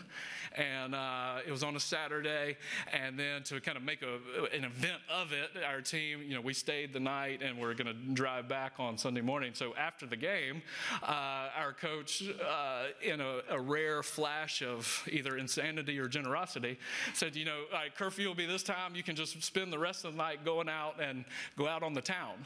and 0.57 0.97
uh, 0.97 1.37
it 1.47 1.53
was 1.53 1.63
on 1.63 1.77
a 1.77 1.81
Saturday. 1.81 2.57
And 2.93 3.17
then 3.17 3.45
to 3.45 3.61
kind 3.61 3.79
of 3.79 3.85
make 3.85 4.03
a, 4.03 4.19
an 4.53 4.65
event 4.65 5.01
of 5.09 5.31
it, 5.33 5.51
our 5.65 5.81
team, 5.81 6.25
you 6.27 6.35
know, 6.35 6.41
we 6.41 6.55
stayed 6.55 6.93
the 6.93 6.99
night, 6.99 7.41
and 7.41 7.57
we 7.57 7.63
are 7.67 7.75
going 7.75 7.87
to 7.87 8.15
drive 8.15 8.49
back 8.49 8.73
on 8.81 8.99
Sunday 8.99 9.21
morning. 9.21 9.53
So 9.55 9.73
after 9.77 10.07
the 10.07 10.17
game, 10.17 10.61
uh, 11.05 11.51
our 11.57 11.73
coach, 11.73 12.25
uh, 12.29 12.87
in 13.01 13.21
a, 13.21 13.39
a, 13.51 13.61
rare 13.61 14.03
flash 14.03 14.63
of 14.63 15.09
either 15.09 15.39
insanity 15.39 16.01
or 16.01 16.09
generosity, 16.09 16.81
said, 17.15 17.37
"You 17.37 17.45
know, 17.45 17.63
curfew 17.97 18.27
will 18.27 18.35
be 18.35 18.47
this 18.47 18.65
time. 18.65 18.97
You 18.97 19.05
can 19.05 19.15
just 19.15 19.41
spend 19.45 19.73
the 19.73 19.79
rest 19.79 20.05
of 20.05 20.15
the 20.15 20.19
night 20.19 20.45
going 20.45 20.69
out 20.69 21.01
and 21.01 21.25
go 21.57 21.69
out 21.69 21.85
on 21.85 21.95
the 21.95 22.03
town." 22.03 22.45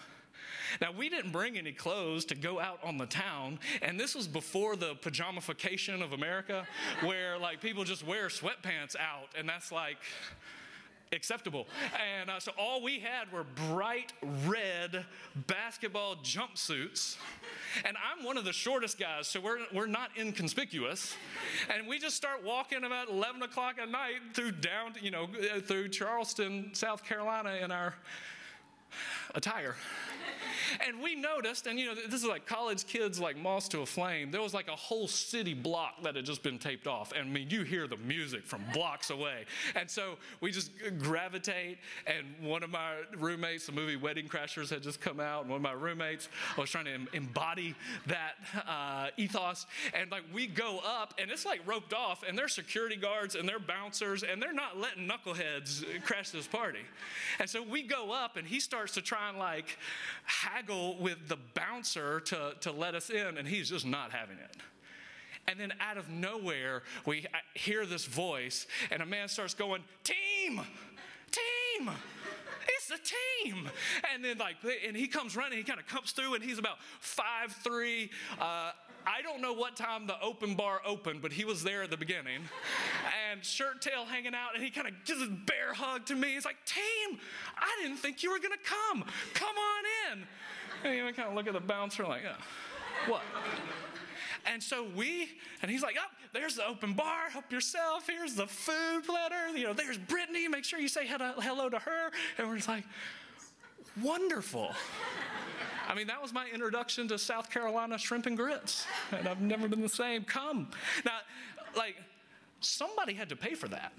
Now, 0.80 0.92
we 0.92 1.08
didn't 1.08 1.32
bring 1.32 1.56
any 1.56 1.72
clothes 1.72 2.24
to 2.26 2.34
go 2.34 2.60
out 2.60 2.78
on 2.82 2.98
the 2.98 3.06
town, 3.06 3.58
and 3.82 3.98
this 3.98 4.14
was 4.14 4.26
before 4.26 4.76
the 4.76 4.94
pajamification 4.96 6.02
of 6.02 6.12
America, 6.12 6.66
where 7.02 7.38
like 7.38 7.60
people 7.60 7.84
just 7.84 8.06
wear 8.06 8.28
sweatpants 8.28 8.96
out, 8.96 9.28
and 9.36 9.48
that's 9.48 9.72
like 9.72 9.98
acceptable. 11.14 11.66
And 12.18 12.28
uh, 12.28 12.40
so 12.40 12.52
all 12.58 12.82
we 12.82 12.98
had 12.98 13.32
were 13.32 13.44
bright 13.44 14.12
red 14.46 15.04
basketball 15.46 16.16
jumpsuits. 16.16 17.16
And 17.84 17.96
I'm 17.96 18.24
one 18.24 18.36
of 18.36 18.44
the 18.44 18.52
shortest 18.52 18.98
guys, 18.98 19.26
so 19.26 19.40
we're, 19.40 19.58
we're 19.72 19.86
not 19.86 20.10
inconspicuous. 20.18 21.16
And 21.74 21.86
we 21.86 21.98
just 21.98 22.16
start 22.16 22.44
walking 22.44 22.84
about 22.84 23.08
11 23.08 23.42
o'clock 23.42 23.78
at 23.80 23.88
night 23.88 24.16
through 24.32 24.52
down, 24.52 24.94
you 25.00 25.10
know, 25.10 25.28
through 25.66 25.88
Charleston, 25.88 26.70
South 26.74 27.04
Carolina 27.04 27.58
in 27.62 27.70
our 27.70 27.94
attire. 29.34 29.76
And 30.86 31.00
we 31.00 31.14
noticed, 31.14 31.66
and 31.66 31.78
you 31.78 31.86
know, 31.86 31.94
this 31.94 32.22
is 32.22 32.26
like 32.26 32.46
college 32.46 32.86
kids 32.86 33.20
like 33.20 33.36
moss 33.36 33.68
to 33.68 33.80
a 33.80 33.86
flame. 33.86 34.30
There 34.30 34.42
was 34.42 34.54
like 34.54 34.68
a 34.68 34.76
whole 34.76 35.06
city 35.06 35.54
block 35.54 36.02
that 36.02 36.16
had 36.16 36.24
just 36.24 36.42
been 36.42 36.58
taped 36.58 36.86
off. 36.86 37.12
And 37.12 37.28
I 37.28 37.30
mean, 37.30 37.48
you 37.50 37.62
hear 37.62 37.86
the 37.86 37.96
music 37.98 38.44
from 38.44 38.62
blocks 38.72 39.10
away. 39.10 39.44
And 39.76 39.90
so 39.90 40.16
we 40.40 40.50
just 40.50 40.72
gravitate. 40.98 41.78
And 42.06 42.26
one 42.40 42.62
of 42.62 42.70
my 42.70 42.94
roommates, 43.16 43.66
the 43.66 43.72
movie 43.72 43.96
Wedding 43.96 44.28
Crashers 44.28 44.70
had 44.70 44.82
just 44.82 45.00
come 45.00 45.20
out. 45.20 45.42
And 45.42 45.50
one 45.50 45.58
of 45.58 45.62
my 45.62 45.72
roommates 45.72 46.28
was 46.56 46.70
trying 46.70 46.86
to 46.86 47.06
embody 47.12 47.74
that 48.06 48.32
uh, 48.66 49.08
ethos. 49.16 49.66
And 49.92 50.10
like 50.10 50.24
we 50.32 50.46
go 50.46 50.80
up, 50.84 51.14
and 51.18 51.30
it's 51.30 51.46
like 51.46 51.60
roped 51.66 51.94
off, 51.94 52.24
and 52.26 52.36
they're 52.36 52.48
security 52.48 52.96
guards 52.96 53.34
and 53.34 53.48
they're 53.48 53.58
bouncers, 53.58 54.22
and 54.22 54.42
they're 54.42 54.52
not 54.52 54.78
letting 54.78 55.08
knuckleheads 55.08 55.84
crash 56.04 56.30
this 56.30 56.46
party. 56.46 56.80
And 57.38 57.48
so 57.48 57.62
we 57.62 57.82
go 57.82 58.12
up, 58.12 58.36
and 58.36 58.46
he 58.46 58.60
starts 58.60 58.94
to 58.94 59.02
try 59.02 59.28
and 59.28 59.38
like 59.38 59.78
haggle 60.24 60.96
with 60.98 61.28
the 61.28 61.38
bouncer 61.54 62.20
to, 62.20 62.54
to 62.60 62.72
let 62.72 62.94
us 62.94 63.10
in, 63.10 63.38
and 63.38 63.46
he's 63.46 63.70
just 63.70 63.86
not 63.86 64.12
having 64.12 64.38
it. 64.38 64.56
And 65.46 65.60
then 65.60 65.72
out 65.80 65.98
of 65.98 66.08
nowhere, 66.08 66.82
we 67.04 67.26
hear 67.54 67.84
this 67.84 68.06
voice, 68.06 68.66
and 68.90 69.02
a 69.02 69.06
man 69.06 69.28
starts 69.28 69.54
going, 69.54 69.82
Team! 70.02 70.60
Team! 71.30 71.90
It's 72.66 72.90
a 72.90 73.44
team. 73.44 73.68
And 74.12 74.24
then, 74.24 74.38
like, 74.38 74.56
and 74.86 74.96
he 74.96 75.06
comes 75.06 75.36
running, 75.36 75.58
he 75.58 75.64
kind 75.64 75.80
of 75.80 75.86
comes 75.86 76.12
through, 76.12 76.34
and 76.34 76.42
he's 76.42 76.58
about 76.58 76.78
five 77.00 77.52
three. 77.62 78.10
Uh, 78.40 78.72
I 79.06 79.20
don't 79.22 79.42
know 79.42 79.52
what 79.52 79.76
time 79.76 80.06
the 80.06 80.20
open 80.20 80.54
bar 80.54 80.80
opened, 80.84 81.20
but 81.20 81.32
he 81.32 81.44
was 81.44 81.62
there 81.62 81.82
at 81.82 81.90
the 81.90 81.96
beginning. 81.96 82.40
And 83.34 83.44
shirt 83.44 83.82
tail 83.82 84.04
hanging 84.04 84.34
out, 84.34 84.54
and 84.54 84.62
he 84.62 84.70
kind 84.70 84.86
of 84.86 84.94
gives 85.04 85.20
a 85.20 85.26
bear 85.26 85.74
hug 85.74 86.06
to 86.06 86.14
me. 86.14 86.34
He's 86.34 86.44
like, 86.44 86.56
Team, 86.64 87.18
I 87.56 87.82
didn't 87.82 87.98
think 87.98 88.22
you 88.22 88.30
were 88.30 88.38
going 88.38 88.52
to 88.52 88.64
come. 88.64 89.04
Come 89.34 89.56
on 89.56 90.12
in. 90.12 90.26
And 90.84 91.06
he 91.06 91.12
kind 91.12 91.28
of 91.28 91.34
look 91.34 91.46
at 91.46 91.52
the 91.52 91.60
bouncer 91.60 92.04
like, 92.04 92.22
what? 93.06 93.22
And 94.46 94.62
so 94.62 94.86
we, 94.94 95.30
and 95.62 95.70
he's 95.70 95.82
like, 95.82 95.96
oh, 95.98 96.10
there's 96.32 96.56
the 96.56 96.66
open 96.66 96.92
bar. 96.92 97.30
Help 97.30 97.50
yourself. 97.50 98.06
Here's 98.06 98.34
the 98.34 98.46
food 98.46 99.04
platter. 99.04 99.48
You 99.56 99.64
know, 99.64 99.72
there's 99.72 99.96
Brittany. 99.96 100.46
Make 100.48 100.64
sure 100.64 100.78
you 100.78 100.88
say 100.88 101.06
hello 101.06 101.68
to 101.68 101.78
her. 101.78 102.10
And 102.36 102.48
we're 102.48 102.56
just 102.56 102.68
like, 102.68 102.84
wonderful. 104.02 104.70
I 105.88 105.94
mean, 105.94 106.06
that 106.08 106.20
was 106.20 106.34
my 106.34 106.46
introduction 106.52 107.08
to 107.08 107.18
South 107.18 107.50
Carolina 107.50 107.96
shrimp 107.96 108.26
and 108.26 108.36
grits. 108.36 108.86
And 109.12 109.26
I've 109.26 109.40
never 109.40 109.68
been 109.68 109.80
the 109.80 109.88
same. 109.88 110.24
Come. 110.24 110.68
Now, 111.06 111.18
like, 111.76 111.96
somebody 112.64 113.14
had 113.14 113.28
to 113.28 113.36
pay 113.36 113.54
for 113.54 113.68
that. 113.68 113.92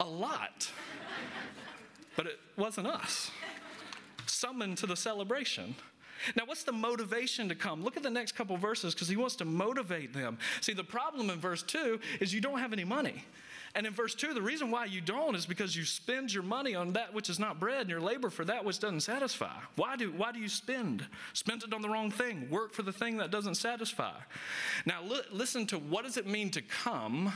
A 0.00 0.04
lot. 0.04 0.70
But 2.16 2.26
it 2.26 2.38
wasn't 2.56 2.86
us. 2.86 3.30
Summoned 4.26 4.78
to 4.78 4.86
the 4.86 4.96
celebration. 4.96 5.74
Now, 6.36 6.44
what's 6.44 6.64
the 6.64 6.72
motivation 6.72 7.48
to 7.48 7.54
come? 7.54 7.82
Look 7.82 7.96
at 7.96 8.02
the 8.02 8.10
next 8.10 8.32
couple 8.32 8.56
verses 8.56 8.94
because 8.94 9.08
he 9.08 9.16
wants 9.16 9.36
to 9.36 9.44
motivate 9.44 10.12
them. 10.12 10.38
See, 10.60 10.72
the 10.72 10.84
problem 10.84 11.30
in 11.30 11.38
verse 11.38 11.62
2 11.62 11.98
is 12.20 12.34
you 12.34 12.40
don't 12.40 12.58
have 12.58 12.72
any 12.72 12.84
money. 12.84 13.24
And 13.74 13.86
in 13.86 13.92
verse 13.92 14.16
2, 14.16 14.34
the 14.34 14.42
reason 14.42 14.72
why 14.72 14.86
you 14.86 15.00
don't 15.00 15.36
is 15.36 15.46
because 15.46 15.76
you 15.76 15.84
spend 15.84 16.34
your 16.34 16.42
money 16.42 16.74
on 16.74 16.92
that 16.94 17.14
which 17.14 17.30
is 17.30 17.38
not 17.38 17.60
bread 17.60 17.82
and 17.82 17.90
your 17.90 18.00
labor 18.00 18.28
for 18.28 18.44
that 18.46 18.64
which 18.64 18.80
doesn't 18.80 19.02
satisfy. 19.02 19.54
Why 19.76 19.96
do, 19.96 20.10
why 20.10 20.32
do 20.32 20.40
you 20.40 20.48
spend? 20.48 21.06
Spend 21.34 21.62
it 21.62 21.72
on 21.72 21.80
the 21.80 21.88
wrong 21.88 22.10
thing. 22.10 22.50
Work 22.50 22.72
for 22.72 22.82
the 22.82 22.92
thing 22.92 23.18
that 23.18 23.30
doesn't 23.30 23.54
satisfy. 23.54 24.14
Now, 24.86 25.02
li- 25.04 25.22
listen 25.30 25.66
to 25.66 25.78
what 25.78 26.04
does 26.04 26.16
it 26.16 26.26
mean 26.26 26.50
to 26.50 26.62
come? 26.62 27.32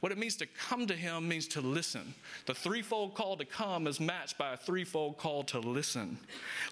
What 0.00 0.10
it 0.10 0.16
means 0.16 0.36
to 0.36 0.46
come 0.46 0.86
to 0.86 0.94
Him 0.94 1.28
means 1.28 1.46
to 1.48 1.60
listen. 1.60 2.14
The 2.46 2.54
threefold 2.54 3.14
call 3.14 3.36
to 3.36 3.44
come 3.44 3.86
is 3.86 4.00
matched 4.00 4.38
by 4.38 4.54
a 4.54 4.56
threefold 4.56 5.18
call 5.18 5.44
to 5.44 5.58
listen. 5.58 6.18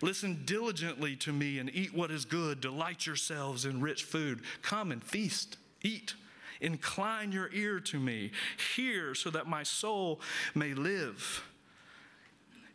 Listen 0.00 0.40
diligently 0.46 1.16
to 1.16 1.32
me 1.32 1.58
and 1.58 1.68
eat 1.74 1.92
what 1.92 2.10
is 2.10 2.24
good. 2.24 2.62
Delight 2.62 3.06
yourselves 3.06 3.66
in 3.66 3.82
rich 3.82 4.04
food. 4.04 4.40
Come 4.62 4.90
and 4.90 5.04
feast, 5.04 5.58
eat. 5.82 6.14
Incline 6.62 7.32
your 7.32 7.50
ear 7.52 7.80
to 7.80 7.98
me. 7.98 8.30
Hear 8.74 9.14
so 9.14 9.28
that 9.30 9.46
my 9.46 9.64
soul 9.64 10.20
may 10.54 10.72
live. 10.72 11.44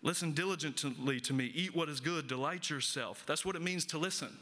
Listen 0.03 0.33
diligently 0.33 1.19
to 1.21 1.33
me. 1.33 1.51
Eat 1.55 1.75
what 1.75 1.89
is 1.89 1.99
good. 1.99 2.27
Delight 2.27 2.69
yourself. 2.69 3.23
That's 3.25 3.43
what 3.43 3.55
it 3.55 3.61
means 3.61 3.85
to 3.87 3.97
listen. 3.97 4.37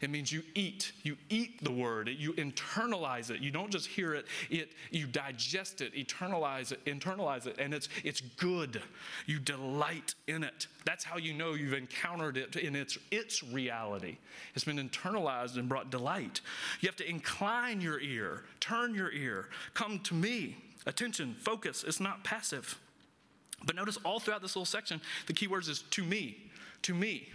It 0.00 0.08
means 0.08 0.32
you 0.32 0.42
eat. 0.54 0.92
You 1.02 1.16
eat 1.28 1.62
the 1.62 1.70
word. 1.70 2.08
You 2.08 2.32
internalize 2.34 3.30
it. 3.30 3.40
You 3.40 3.50
don't 3.50 3.70
just 3.70 3.86
hear 3.86 4.14
it. 4.14 4.26
It 4.48 4.72
you 4.90 5.06
digest 5.06 5.82
it, 5.82 5.94
internalize 5.94 6.72
it, 6.72 6.82
internalize 6.86 7.46
it, 7.46 7.56
and 7.58 7.74
it's 7.74 7.88
it's 8.02 8.20
good. 8.20 8.80
You 9.26 9.38
delight 9.38 10.14
in 10.26 10.42
it. 10.42 10.68
That's 10.86 11.04
how 11.04 11.18
you 11.18 11.34
know 11.34 11.52
you've 11.52 11.74
encountered 11.74 12.38
it 12.38 12.56
in 12.56 12.74
its 12.74 12.96
its 13.10 13.42
reality. 13.42 14.16
It's 14.54 14.64
been 14.64 14.78
internalized 14.78 15.58
and 15.58 15.68
brought 15.68 15.90
delight. 15.90 16.40
You 16.80 16.88
have 16.88 16.96
to 16.96 17.08
incline 17.08 17.82
your 17.82 18.00
ear, 18.00 18.44
turn 18.58 18.94
your 18.94 19.12
ear, 19.12 19.48
come 19.74 19.98
to 20.00 20.14
me. 20.14 20.56
Attention, 20.86 21.34
focus. 21.38 21.84
It's 21.86 22.00
not 22.00 22.24
passive. 22.24 22.78
But 23.66 23.76
notice 23.76 23.98
all 24.02 24.18
throughout 24.18 24.40
this 24.40 24.56
little 24.56 24.64
section, 24.64 25.02
the 25.26 25.34
key 25.34 25.46
words 25.46 25.68
is 25.68 25.82
to 25.90 26.02
me, 26.02 26.50
to 26.82 26.94
me. 26.94 27.28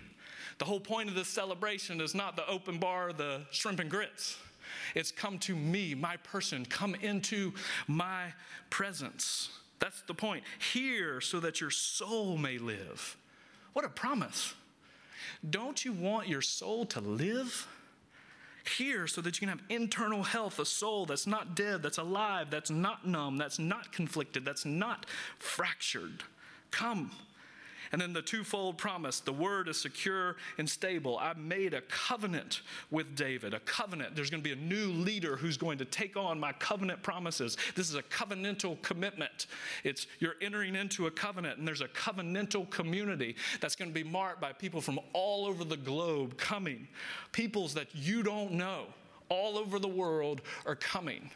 The 0.58 0.66
whole 0.66 0.80
point 0.80 1.10
of 1.10 1.16
this 1.16 1.28
celebration 1.28 2.02
is 2.02 2.16
not 2.16 2.36
the 2.36 2.48
open 2.48 2.78
bar, 2.78 3.14
the 3.14 3.42
shrimp 3.52 3.80
and 3.80 3.90
grits. 3.90 4.38
It's 4.94 5.12
come 5.12 5.38
to 5.40 5.56
me, 5.56 5.94
my 5.94 6.18
person, 6.18 6.66
come 6.66 6.96
into 6.96 7.54
my 7.88 8.34
presence. 8.70 9.50
That's 9.80 10.02
the 10.04 10.14
point. 10.14 10.44
Hear 10.74 11.22
so 11.22 11.40
that 11.42 11.62
your 11.62 11.72
soul 11.72 12.38
may 12.38 12.58
live. 12.58 13.18
What 13.74 13.86
a 13.86 13.90
promise. 13.90 14.54
Don't 15.48 15.84
you 15.84 15.92
want 15.92 16.28
your 16.28 16.42
soul 16.42 16.86
to 16.88 17.02
live? 17.02 17.68
Hear 18.78 19.06
so 19.06 19.22
that 19.22 19.36
you 19.36 19.48
can 19.48 19.50
have 19.50 19.66
internal 19.70 20.24
health, 20.24 20.58
a 20.58 20.66
soul 20.66 21.06
that's 21.06 21.28
not 21.28 21.56
dead, 21.56 21.84
that's 21.84 22.00
alive, 22.00 22.50
that's 22.50 22.72
not 22.72 23.06
numb, 23.08 23.38
that's 23.38 23.60
not 23.60 23.92
conflicted, 23.92 24.44
that's 24.44 24.66
not 24.66 25.06
fractured. 25.38 26.24
Come 26.72 27.12
and 27.92 28.02
then 28.02 28.14
the 28.14 28.22
twofold 28.22 28.78
promise 28.78 29.20
the 29.20 29.34
word 29.34 29.68
is 29.68 29.80
secure 29.80 30.36
and 30.58 30.70
stable. 30.70 31.18
I 31.20 31.34
made 31.34 31.74
a 31.74 31.82
covenant 31.82 32.62
with 32.92 33.16
David, 33.16 33.54
a 33.54 33.60
covenant. 33.62 34.16
There's 34.16 34.30
going 34.30 34.44
to 34.44 34.48
be 34.50 34.54
a 34.54 34.64
new 34.64 34.92
leader 34.92 35.36
who's 35.36 35.58
going 35.58 35.78
to 35.80 35.86
take 35.86 36.18
on 36.18 36.40
my 36.40 36.52
covenant 36.54 37.02
promises. 37.04 37.58
This 37.76 37.90
is 37.90 37.96
a 37.96 38.04
covenantal 38.04 38.82
commitment. 38.82 39.48
It's 39.84 40.08
you're 40.20 40.36
entering 40.42 40.76
into 40.76 41.08
a 41.08 41.12
covenant, 41.12 41.60
and 41.60 41.68
there's 41.68 41.82
a 41.82 41.88
covenantal 41.90 42.70
community 42.70 43.36
that's 43.62 43.76
going 43.76 43.90
to 43.90 43.94
be 43.94 44.04
marked 44.04 44.42
by 44.42 44.54
people 44.54 44.82
from 44.82 45.00
all 45.14 45.46
over 45.46 45.64
the 45.64 45.78
globe 45.78 46.38
coming, 46.38 46.88
peoples 47.32 47.74
that 47.74 47.88
you 47.94 48.24
don't 48.24 48.52
know 48.52 48.86
all 49.30 49.58
over 49.58 49.80
the 49.80 49.88
world 49.88 50.42
are 50.66 50.76
coming. 50.76 51.30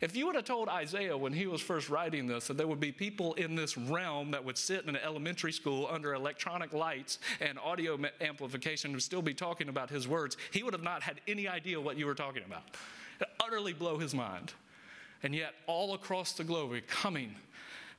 If 0.00 0.16
you 0.16 0.26
would 0.26 0.34
have 0.34 0.44
told 0.44 0.68
Isaiah 0.68 1.16
when 1.16 1.32
he 1.32 1.46
was 1.46 1.60
first 1.60 1.88
writing 1.88 2.26
this 2.26 2.46
that 2.48 2.56
there 2.56 2.66
would 2.66 2.80
be 2.80 2.92
people 2.92 3.34
in 3.34 3.54
this 3.54 3.76
realm 3.76 4.30
that 4.30 4.44
would 4.44 4.58
sit 4.58 4.82
in 4.82 4.90
an 4.90 5.00
elementary 5.04 5.52
school 5.52 5.88
under 5.90 6.14
electronic 6.14 6.72
lights 6.72 7.18
and 7.40 7.58
audio 7.58 7.98
amplification 8.20 8.92
and 8.92 9.02
still 9.02 9.22
be 9.22 9.34
talking 9.34 9.68
about 9.68 9.90
his 9.90 10.08
words, 10.08 10.36
he 10.50 10.62
would 10.62 10.72
have 10.72 10.82
not 10.82 11.02
had 11.02 11.20
any 11.28 11.48
idea 11.48 11.80
what 11.80 11.96
you 11.96 12.06
were 12.06 12.14
talking 12.14 12.42
about. 12.44 12.62
It 13.20 13.28
utterly 13.40 13.72
blow 13.72 13.98
his 13.98 14.14
mind. 14.14 14.52
And 15.22 15.34
yet, 15.34 15.54
all 15.66 15.94
across 15.94 16.32
the 16.32 16.44
globe, 16.44 16.70
we're 16.70 16.80
coming, 16.80 17.34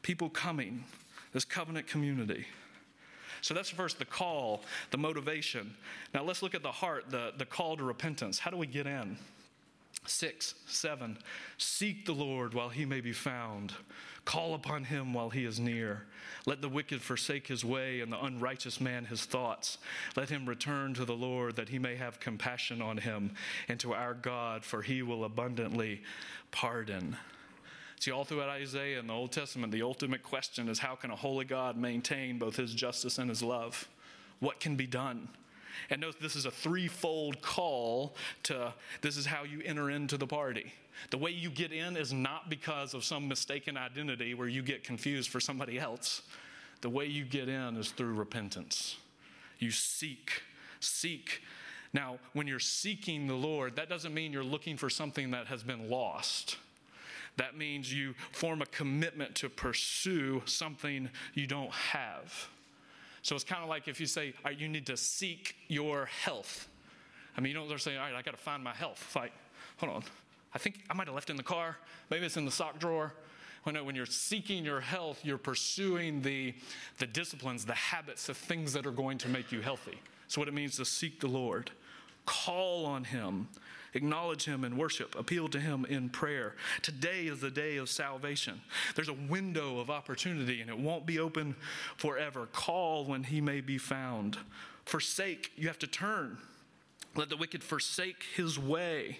people 0.01 0.29
coming, 0.29 0.83
this 1.33 1.45
covenant 1.45 1.87
community. 1.87 2.45
So 3.41 3.53
that's 3.53 3.69
first 3.69 3.99
the 3.99 4.05
call, 4.05 4.63
the 4.91 4.97
motivation. 4.97 5.75
Now 6.13 6.23
let's 6.23 6.41
look 6.41 6.55
at 6.55 6.63
the 6.63 6.71
heart, 6.71 7.05
the, 7.09 7.33
the 7.37 7.45
call 7.45 7.77
to 7.77 7.83
repentance. 7.83 8.39
How 8.39 8.51
do 8.51 8.57
we 8.57 8.67
get 8.67 8.85
in? 8.85 9.17
Six, 10.05 10.55
seven, 10.65 11.17
seek 11.57 12.05
the 12.05 12.13
Lord 12.13 12.53
while 12.53 12.69
he 12.69 12.85
may 12.85 13.01
be 13.01 13.13
found. 13.13 13.73
Call 14.25 14.53
upon 14.55 14.83
him 14.83 15.13
while 15.13 15.29
he 15.29 15.45
is 15.45 15.59
near. 15.59 16.05
Let 16.45 16.61
the 16.61 16.69
wicked 16.69 17.01
forsake 17.01 17.47
his 17.47 17.63
way 17.63 18.01
and 18.01 18.11
the 18.11 18.23
unrighteous 18.23 18.81
man 18.81 19.05
his 19.05 19.25
thoughts. 19.25 19.77
Let 20.15 20.29
him 20.29 20.47
return 20.47 20.93
to 20.95 21.05
the 21.05 21.15
Lord 21.15 21.55
that 21.55 21.69
he 21.69 21.79
may 21.79 21.95
have 21.95 22.19
compassion 22.19 22.81
on 22.81 22.97
him 22.97 23.31
and 23.67 23.79
to 23.79 23.93
our 23.93 24.13
God, 24.13 24.63
for 24.63 24.81
he 24.81 25.01
will 25.01 25.23
abundantly 25.23 26.01
pardon. 26.51 27.15
See, 27.99 28.11
all 28.11 28.23
throughout 28.23 28.49
Isaiah 28.49 28.99
and 28.99 29.09
the 29.09 29.13
Old 29.13 29.31
Testament, 29.31 29.71
the 29.71 29.83
ultimate 29.83 30.23
question 30.23 30.67
is 30.69 30.79
how 30.79 30.95
can 30.95 31.11
a 31.11 31.15
holy 31.15 31.45
God 31.45 31.77
maintain 31.77 32.39
both 32.39 32.55
his 32.55 32.73
justice 32.73 33.19
and 33.19 33.29
his 33.29 33.43
love? 33.43 33.87
What 34.39 34.59
can 34.59 34.75
be 34.75 34.87
done? 34.87 35.29
And 35.89 36.01
note 36.01 36.19
this 36.19 36.35
is 36.35 36.45
a 36.45 36.51
threefold 36.51 37.41
call 37.41 38.15
to 38.43 38.73
this 39.01 39.17
is 39.17 39.25
how 39.25 39.43
you 39.43 39.61
enter 39.65 39.89
into 39.89 40.17
the 40.17 40.27
party. 40.27 40.73
The 41.09 41.17
way 41.17 41.31
you 41.31 41.49
get 41.49 41.71
in 41.71 41.97
is 41.97 42.13
not 42.13 42.49
because 42.49 42.93
of 42.93 43.03
some 43.03 43.27
mistaken 43.27 43.77
identity 43.77 44.33
where 44.33 44.47
you 44.47 44.61
get 44.61 44.83
confused 44.83 45.29
for 45.29 45.39
somebody 45.39 45.79
else. 45.79 46.21
The 46.81 46.89
way 46.89 47.05
you 47.05 47.25
get 47.25 47.47
in 47.47 47.77
is 47.77 47.91
through 47.91 48.13
repentance. 48.13 48.97
You 49.59 49.71
seek, 49.71 50.43
seek. 50.79 51.41
Now, 51.93 52.19
when 52.33 52.47
you're 52.47 52.59
seeking 52.59 53.27
the 53.27 53.35
Lord, 53.35 53.75
that 53.75 53.89
doesn't 53.89 54.13
mean 54.13 54.31
you're 54.31 54.43
looking 54.43 54.77
for 54.77 54.89
something 54.89 55.31
that 55.31 55.47
has 55.47 55.63
been 55.63 55.89
lost. 55.89 56.57
That 57.37 57.57
means 57.57 57.93
you 57.93 58.13
form 58.31 58.61
a 58.61 58.65
commitment 58.65 59.35
to 59.35 59.49
pursue 59.49 60.41
something 60.45 61.09
you 61.33 61.47
don't 61.47 61.71
have. 61.71 62.49
So 63.21 63.35
it's 63.35 63.43
kind 63.43 63.63
of 63.63 63.69
like 63.69 63.87
if 63.87 63.99
you 63.99 64.05
say, 64.05 64.33
right, 64.43 64.57
you 64.57 64.67
need 64.67 64.85
to 64.87 64.97
seek 64.97 65.55
your 65.67 66.05
health. 66.05 66.67
I 67.37 67.41
mean, 67.41 67.51
you 67.51 67.57
don't 67.57 67.69
just 67.69 67.83
say, 67.83 67.95
all 67.95 68.03
right, 68.03 68.15
I 68.15 68.21
got 68.21 68.31
to 68.31 68.37
find 68.37 68.63
my 68.63 68.73
health. 68.73 69.03
It's 69.05 69.15
like, 69.15 69.31
hold 69.77 69.93
on, 69.93 70.03
I 70.53 70.57
think 70.57 70.83
I 70.89 70.93
might 70.93 71.07
have 71.07 71.15
left 71.15 71.29
it 71.29 71.33
in 71.33 71.37
the 71.37 71.43
car. 71.43 71.77
Maybe 72.09 72.25
it's 72.25 72.37
in 72.37 72.45
the 72.45 72.51
sock 72.51 72.79
drawer. 72.79 73.13
When, 73.63 73.75
when 73.85 73.95
you're 73.95 74.07
seeking 74.07 74.65
your 74.65 74.81
health, 74.81 75.19
you're 75.23 75.37
pursuing 75.37 76.21
the, 76.21 76.53
the 76.97 77.05
disciplines, 77.05 77.63
the 77.63 77.75
habits, 77.75 78.25
the 78.25 78.33
things 78.33 78.73
that 78.73 78.87
are 78.87 78.91
going 78.91 79.19
to 79.19 79.29
make 79.29 79.51
you 79.51 79.61
healthy. 79.61 79.99
So, 80.27 80.41
what 80.41 80.47
it 80.47 80.53
means 80.53 80.77
to 80.77 80.85
seek 80.85 81.19
the 81.19 81.27
Lord, 81.27 81.69
call 82.25 82.85
on 82.85 83.03
Him, 83.03 83.47
Acknowledge 83.93 84.45
Him 84.45 84.63
in 84.63 84.77
worship. 84.77 85.15
Appeal 85.19 85.49
to 85.49 85.59
Him 85.59 85.85
in 85.85 86.09
prayer. 86.09 86.55
Today 86.81 87.27
is 87.27 87.41
the 87.41 87.51
day 87.51 87.77
of 87.77 87.89
salvation. 87.89 88.61
There's 88.95 89.09
a 89.09 89.13
window 89.13 89.79
of 89.79 89.89
opportunity, 89.89 90.61
and 90.61 90.69
it 90.69 90.79
won't 90.79 91.05
be 91.05 91.19
open 91.19 91.55
forever. 91.97 92.47
Call 92.53 93.05
when 93.05 93.23
He 93.23 93.41
may 93.41 93.59
be 93.59 93.77
found. 93.77 94.37
Forsake, 94.85 95.51
you 95.57 95.67
have 95.67 95.79
to 95.79 95.87
turn. 95.87 96.37
Let 97.15 97.29
the 97.29 97.37
wicked 97.37 97.63
forsake 97.63 98.23
his 98.35 98.57
way. 98.57 99.19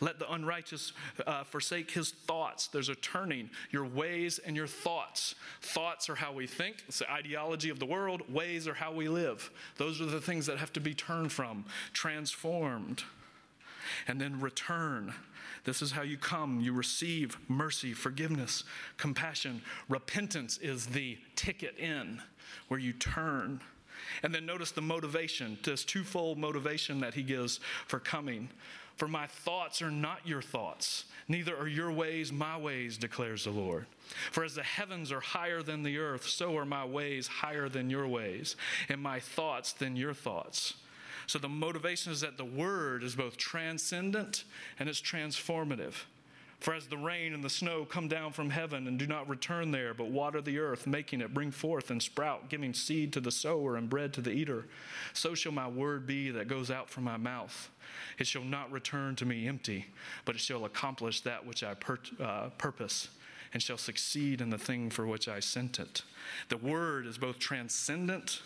Let 0.00 0.18
the 0.18 0.30
unrighteous 0.30 0.92
uh, 1.26 1.44
forsake 1.44 1.90
his 1.90 2.10
thoughts. 2.10 2.68
There's 2.68 2.88
a 2.88 2.94
turning. 2.96 3.50
Your 3.70 3.84
ways 3.84 4.38
and 4.38 4.56
your 4.56 4.66
thoughts. 4.66 5.34
Thoughts 5.62 6.08
are 6.08 6.14
how 6.14 6.32
we 6.32 6.46
think, 6.46 6.84
it's 6.88 6.98
the 6.98 7.10
ideology 7.10 7.70
of 7.70 7.78
the 7.78 7.86
world. 7.86 8.22
Ways 8.32 8.68
are 8.68 8.74
how 8.74 8.92
we 8.92 9.08
live. 9.08 9.50
Those 9.76 10.00
are 10.00 10.06
the 10.06 10.20
things 10.20 10.46
that 10.46 10.58
have 10.58 10.72
to 10.74 10.80
be 10.80 10.94
turned 10.94 11.32
from, 11.32 11.64
transformed 11.92 13.04
and 14.06 14.20
then 14.20 14.40
return. 14.40 15.14
This 15.64 15.82
is 15.82 15.92
how 15.92 16.02
you 16.02 16.16
come. 16.16 16.60
You 16.60 16.72
receive 16.72 17.36
mercy, 17.48 17.92
forgiveness, 17.92 18.64
compassion. 18.96 19.62
Repentance 19.88 20.58
is 20.58 20.86
the 20.86 21.18
ticket 21.34 21.76
in 21.78 22.22
where 22.68 22.80
you 22.80 22.92
turn. 22.92 23.60
And 24.22 24.34
then 24.34 24.46
notice 24.46 24.70
the 24.70 24.82
motivation, 24.82 25.58
this 25.62 25.84
twofold 25.84 26.38
motivation 26.38 27.00
that 27.00 27.14
he 27.14 27.22
gives 27.22 27.60
for 27.86 27.98
coming. 27.98 28.48
For 28.96 29.08
my 29.08 29.26
thoughts 29.26 29.82
are 29.82 29.90
not 29.90 30.26
your 30.26 30.40
thoughts, 30.40 31.04
neither 31.28 31.56
are 31.56 31.68
your 31.68 31.92
ways 31.92 32.32
my 32.32 32.56
ways, 32.56 32.96
declares 32.96 33.44
the 33.44 33.50
Lord. 33.50 33.86
For 34.32 34.42
as 34.42 34.54
the 34.54 34.62
heavens 34.62 35.12
are 35.12 35.20
higher 35.20 35.62
than 35.62 35.82
the 35.82 35.98
earth, 35.98 36.26
so 36.26 36.56
are 36.56 36.64
my 36.64 36.84
ways 36.84 37.26
higher 37.26 37.68
than 37.68 37.90
your 37.90 38.08
ways, 38.08 38.56
and 38.88 39.02
my 39.02 39.20
thoughts 39.20 39.72
than 39.72 39.96
your 39.96 40.14
thoughts. 40.14 40.74
So 41.26 41.38
the 41.38 41.48
motivation 41.48 42.12
is 42.12 42.20
that 42.20 42.38
the 42.38 42.44
word 42.44 43.02
is 43.02 43.16
both 43.16 43.36
transcendent 43.36 44.44
and 44.78 44.88
it's 44.88 45.00
transformative. 45.00 45.94
For 46.60 46.74
as 46.74 46.86
the 46.86 46.96
rain 46.96 47.34
and 47.34 47.44
the 47.44 47.50
snow 47.50 47.84
come 47.84 48.08
down 48.08 48.32
from 48.32 48.50
heaven 48.50 48.86
and 48.86 48.98
do 48.98 49.06
not 49.06 49.28
return 49.28 49.70
there, 49.70 49.92
but 49.92 50.08
water 50.08 50.40
the 50.40 50.58
earth, 50.58 50.86
making 50.86 51.20
it 51.20 51.34
bring 51.34 51.50
forth 51.50 51.90
and 51.90 52.02
sprout, 52.02 52.48
giving 52.48 52.72
seed 52.72 53.12
to 53.12 53.20
the 53.20 53.30
sower 53.30 53.76
and 53.76 53.90
bread 53.90 54.12
to 54.14 54.22
the 54.22 54.30
eater, 54.30 54.66
so 55.12 55.34
shall 55.34 55.52
my 55.52 55.68
word 55.68 56.06
be 56.06 56.30
that 56.30 56.48
goes 56.48 56.70
out 56.70 56.88
from 56.88 57.04
my 57.04 57.18
mouth. 57.18 57.70
It 58.18 58.26
shall 58.26 58.44
not 58.44 58.72
return 58.72 59.16
to 59.16 59.26
me 59.26 59.46
empty, 59.46 59.86
but 60.24 60.34
it 60.34 60.40
shall 60.40 60.64
accomplish 60.64 61.20
that 61.22 61.46
which 61.46 61.62
I 61.62 61.74
uh, 62.20 62.48
purpose 62.56 63.08
and 63.52 63.62
shall 63.62 63.78
succeed 63.78 64.40
in 64.40 64.50
the 64.50 64.58
thing 64.58 64.90
for 64.90 65.06
which 65.06 65.28
I 65.28 65.40
sent 65.40 65.78
it. 65.78 66.02
The 66.48 66.56
word 66.56 67.06
is 67.06 67.18
both 67.18 67.38
transcendent 67.38 68.42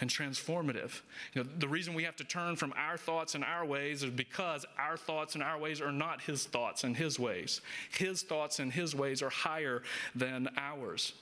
and 0.00 0.10
transformative. 0.10 1.00
You 1.34 1.42
know, 1.42 1.50
the 1.58 1.68
reason 1.68 1.94
we 1.94 2.04
have 2.04 2.16
to 2.16 2.24
turn 2.24 2.56
from 2.56 2.72
our 2.76 2.96
thoughts 2.96 3.34
and 3.34 3.44
our 3.44 3.64
ways 3.64 4.02
is 4.02 4.10
because 4.10 4.66
our 4.78 4.96
thoughts 4.96 5.34
and 5.34 5.42
our 5.42 5.58
ways 5.58 5.80
are 5.80 5.92
not 5.92 6.20
his 6.22 6.44
thoughts 6.44 6.84
and 6.84 6.96
his 6.96 7.18
ways. 7.18 7.60
His 7.90 8.22
thoughts 8.22 8.58
and 8.58 8.72
his 8.72 8.94
ways 8.94 9.22
are 9.22 9.30
higher 9.30 9.82
than 10.14 10.48
ours. 10.56 11.14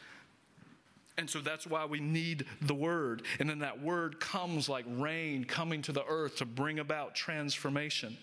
And 1.19 1.29
so 1.29 1.41
that's 1.41 1.67
why 1.67 1.85
we 1.85 2.01
need 2.01 2.47
the 2.63 2.75
word. 2.75 3.23
And 3.39 3.49
then 3.49 3.59
that 3.59 3.83
word 3.83 4.19
comes 4.19 4.69
like 4.69 4.87
rain 4.89 5.45
coming 5.45 5.83
to 5.83 5.93
the 5.93 6.05
earth 6.07 6.37
to 6.37 6.47
bring 6.47 6.79
about 6.79 7.15
transformation. 7.15 8.17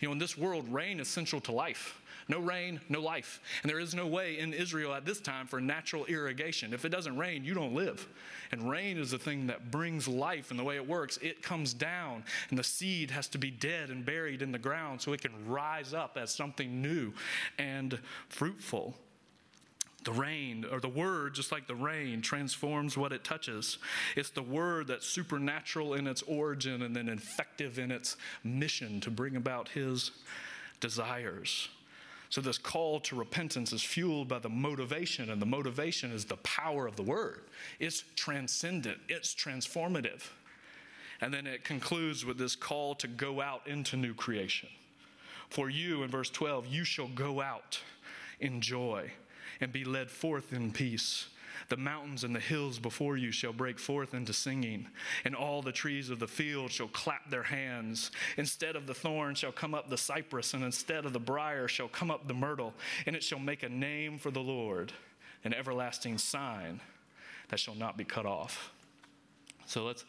You 0.00 0.08
know, 0.08 0.12
in 0.12 0.18
this 0.18 0.36
world, 0.36 0.72
rain 0.72 0.98
is 0.98 1.08
central 1.08 1.40
to 1.42 1.52
life. 1.52 2.01
No 2.28 2.38
rain, 2.38 2.80
no 2.88 3.00
life. 3.00 3.40
And 3.62 3.70
there 3.70 3.80
is 3.80 3.94
no 3.94 4.06
way 4.06 4.38
in 4.38 4.52
Israel 4.52 4.94
at 4.94 5.04
this 5.04 5.20
time 5.20 5.46
for 5.46 5.60
natural 5.60 6.04
irrigation. 6.06 6.72
If 6.72 6.84
it 6.84 6.90
doesn't 6.90 7.16
rain, 7.16 7.44
you 7.44 7.54
don't 7.54 7.74
live. 7.74 8.06
And 8.52 8.70
rain 8.70 8.98
is 8.98 9.10
the 9.10 9.18
thing 9.18 9.48
that 9.48 9.70
brings 9.70 10.06
life. 10.06 10.50
And 10.50 10.58
the 10.58 10.64
way 10.64 10.76
it 10.76 10.86
works, 10.86 11.18
it 11.22 11.42
comes 11.42 11.74
down, 11.74 12.24
and 12.50 12.58
the 12.58 12.64
seed 12.64 13.10
has 13.10 13.28
to 13.28 13.38
be 13.38 13.50
dead 13.50 13.90
and 13.90 14.04
buried 14.04 14.42
in 14.42 14.52
the 14.52 14.58
ground 14.58 15.00
so 15.00 15.12
it 15.12 15.22
can 15.22 15.32
rise 15.46 15.94
up 15.94 16.16
as 16.16 16.34
something 16.34 16.80
new 16.80 17.12
and 17.58 17.98
fruitful. 18.28 18.94
The 20.04 20.12
rain, 20.12 20.66
or 20.70 20.80
the 20.80 20.88
word, 20.88 21.34
just 21.34 21.52
like 21.52 21.68
the 21.68 21.76
rain, 21.76 22.22
transforms 22.22 22.96
what 22.96 23.12
it 23.12 23.22
touches. 23.22 23.78
It's 24.16 24.30
the 24.30 24.42
word 24.42 24.88
that's 24.88 25.06
supernatural 25.06 25.94
in 25.94 26.08
its 26.08 26.22
origin 26.22 26.82
and 26.82 26.94
then 26.94 27.08
effective 27.08 27.78
in 27.78 27.92
its 27.92 28.16
mission 28.42 29.00
to 29.02 29.10
bring 29.12 29.36
about 29.36 29.68
his 29.68 30.10
desires. 30.80 31.68
So, 32.32 32.40
this 32.40 32.56
call 32.56 32.98
to 33.00 33.14
repentance 33.14 33.74
is 33.74 33.82
fueled 33.82 34.26
by 34.26 34.38
the 34.38 34.48
motivation, 34.48 35.28
and 35.28 35.40
the 35.42 35.44
motivation 35.44 36.10
is 36.10 36.24
the 36.24 36.38
power 36.38 36.86
of 36.86 36.96
the 36.96 37.02
word. 37.02 37.42
It's 37.78 38.04
transcendent, 38.16 38.96
it's 39.06 39.34
transformative. 39.34 40.22
And 41.20 41.34
then 41.34 41.46
it 41.46 41.62
concludes 41.62 42.24
with 42.24 42.38
this 42.38 42.56
call 42.56 42.94
to 42.94 43.06
go 43.06 43.42
out 43.42 43.66
into 43.66 43.98
new 43.98 44.14
creation. 44.14 44.70
For 45.50 45.68
you, 45.68 46.04
in 46.04 46.08
verse 46.08 46.30
12, 46.30 46.68
you 46.68 46.84
shall 46.84 47.08
go 47.08 47.42
out 47.42 47.78
in 48.40 48.62
joy 48.62 49.10
and 49.60 49.70
be 49.70 49.84
led 49.84 50.10
forth 50.10 50.54
in 50.54 50.72
peace. 50.72 51.26
The 51.68 51.76
mountains 51.76 52.24
and 52.24 52.34
the 52.34 52.40
hills 52.40 52.78
before 52.78 53.16
you 53.16 53.32
shall 53.32 53.52
break 53.52 53.78
forth 53.78 54.14
into 54.14 54.32
singing, 54.32 54.88
and 55.24 55.34
all 55.34 55.62
the 55.62 55.72
trees 55.72 56.10
of 56.10 56.18
the 56.18 56.28
field 56.28 56.70
shall 56.70 56.88
clap 56.88 57.30
their 57.30 57.42
hands. 57.42 58.10
Instead 58.36 58.76
of 58.76 58.86
the 58.86 58.94
thorn 58.94 59.34
shall 59.34 59.52
come 59.52 59.74
up 59.74 59.90
the 59.90 59.98
cypress, 59.98 60.54
and 60.54 60.64
instead 60.64 61.04
of 61.04 61.12
the 61.12 61.20
brier 61.20 61.68
shall 61.68 61.88
come 61.88 62.10
up 62.10 62.26
the 62.26 62.34
myrtle, 62.34 62.74
and 63.06 63.16
it 63.16 63.22
shall 63.22 63.38
make 63.38 63.62
a 63.62 63.68
name 63.68 64.18
for 64.18 64.30
the 64.30 64.40
Lord, 64.40 64.92
an 65.44 65.54
everlasting 65.54 66.18
sign 66.18 66.80
that 67.48 67.60
shall 67.60 67.74
not 67.74 67.96
be 67.96 68.04
cut 68.04 68.26
off. 68.26 68.72
So 69.66 69.84
let's 69.84 70.04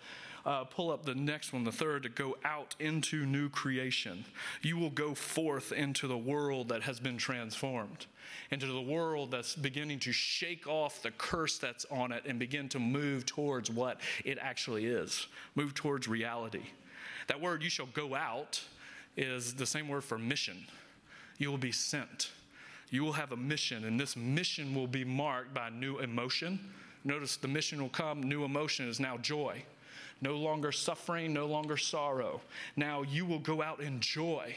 uh, 0.45 0.65
pull 0.65 0.91
up 0.91 1.05
the 1.05 1.15
next 1.15 1.53
one, 1.53 1.63
the 1.63 1.71
third, 1.71 2.03
to 2.03 2.09
go 2.09 2.35
out 2.43 2.75
into 2.79 3.25
new 3.25 3.49
creation. 3.49 4.25
You 4.61 4.77
will 4.77 4.89
go 4.89 5.13
forth 5.13 5.71
into 5.71 6.07
the 6.07 6.17
world 6.17 6.69
that 6.69 6.83
has 6.83 6.99
been 6.99 7.17
transformed, 7.17 8.05
into 8.51 8.65
the 8.65 8.81
world 8.81 9.31
that's 9.31 9.55
beginning 9.55 9.99
to 9.99 10.11
shake 10.11 10.67
off 10.67 11.01
the 11.01 11.11
curse 11.11 11.57
that's 11.57 11.85
on 11.89 12.11
it 12.11 12.23
and 12.25 12.37
begin 12.39 12.67
to 12.69 12.79
move 12.79 13.25
towards 13.25 13.71
what 13.71 14.01
it 14.25 14.37
actually 14.41 14.85
is, 14.85 15.27
move 15.55 15.73
towards 15.73 16.07
reality. 16.07 16.63
That 17.27 17.39
word, 17.39 17.63
you 17.63 17.69
shall 17.69 17.87
go 17.87 18.13
out, 18.13 18.61
is 19.15 19.53
the 19.53 19.65
same 19.65 19.87
word 19.87 20.03
for 20.03 20.17
mission. 20.17 20.65
You 21.37 21.51
will 21.51 21.57
be 21.57 21.71
sent. 21.71 22.31
You 22.89 23.03
will 23.03 23.13
have 23.13 23.31
a 23.31 23.37
mission, 23.37 23.85
and 23.85 23.97
this 23.99 24.17
mission 24.17 24.75
will 24.75 24.87
be 24.87 25.05
marked 25.05 25.53
by 25.53 25.69
new 25.69 25.99
emotion. 25.99 26.59
Notice 27.05 27.37
the 27.37 27.47
mission 27.47 27.81
will 27.81 27.89
come, 27.89 28.21
new 28.21 28.43
emotion 28.43 28.89
is 28.89 28.99
now 28.99 29.17
joy 29.17 29.63
no 30.23 30.37
longer 30.37 30.71
suffering, 30.71 31.33
no 31.33 31.45
longer 31.45 31.77
sorrow. 31.77 32.41
Now 32.75 33.03
you 33.03 33.25
will 33.25 33.39
go 33.39 33.61
out 33.61 33.81
in 33.81 33.99
joy. 33.99 34.55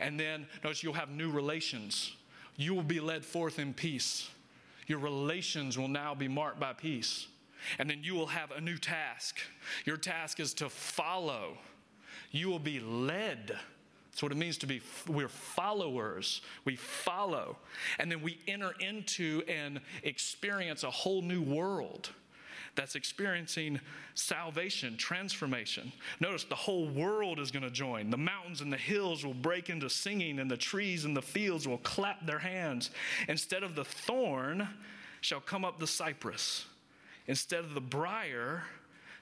And 0.00 0.18
then 0.18 0.46
notice 0.64 0.82
you'll 0.82 0.94
have 0.94 1.10
new 1.10 1.30
relations. 1.30 2.16
You 2.56 2.74
will 2.74 2.82
be 2.82 2.98
led 2.98 3.24
forth 3.24 3.58
in 3.58 3.74
peace. 3.74 4.28
Your 4.86 4.98
relations 4.98 5.78
will 5.78 5.88
now 5.88 6.14
be 6.14 6.26
marked 6.26 6.58
by 6.58 6.72
peace. 6.72 7.28
And 7.78 7.88
then 7.88 7.98
you 8.02 8.14
will 8.14 8.26
have 8.26 8.50
a 8.50 8.60
new 8.60 8.78
task. 8.78 9.38
Your 9.84 9.98
task 9.98 10.40
is 10.40 10.54
to 10.54 10.68
follow. 10.68 11.58
You 12.30 12.48
will 12.48 12.58
be 12.58 12.80
led. 12.80 13.56
That's 14.10 14.22
what 14.22 14.32
it 14.32 14.38
means 14.38 14.56
to 14.58 14.66
be, 14.66 14.80
we're 15.06 15.28
followers. 15.28 16.40
We 16.64 16.76
follow. 16.76 17.58
And 17.98 18.10
then 18.10 18.22
we 18.22 18.38
enter 18.48 18.72
into 18.80 19.42
and 19.46 19.80
experience 20.02 20.82
a 20.82 20.90
whole 20.90 21.20
new 21.20 21.42
world 21.42 22.10
that's 22.78 22.94
experiencing 22.94 23.80
salvation, 24.14 24.96
transformation. 24.96 25.92
Notice 26.20 26.44
the 26.44 26.54
whole 26.54 26.88
world 26.88 27.40
is 27.40 27.50
going 27.50 27.64
to 27.64 27.70
join. 27.70 28.08
The 28.08 28.16
mountains 28.16 28.60
and 28.60 28.72
the 28.72 28.76
hills 28.76 29.26
will 29.26 29.34
break 29.34 29.68
into 29.68 29.90
singing, 29.90 30.38
and 30.38 30.48
the 30.48 30.56
trees 30.56 31.04
and 31.04 31.16
the 31.16 31.20
fields 31.20 31.66
will 31.66 31.78
clap 31.78 32.24
their 32.24 32.38
hands. 32.38 32.92
Instead 33.26 33.64
of 33.64 33.74
the 33.74 33.84
thorn 33.84 34.68
shall 35.22 35.40
come 35.40 35.64
up 35.64 35.80
the 35.80 35.88
cypress, 35.88 36.66
instead 37.26 37.64
of 37.64 37.74
the 37.74 37.80
brier 37.80 38.62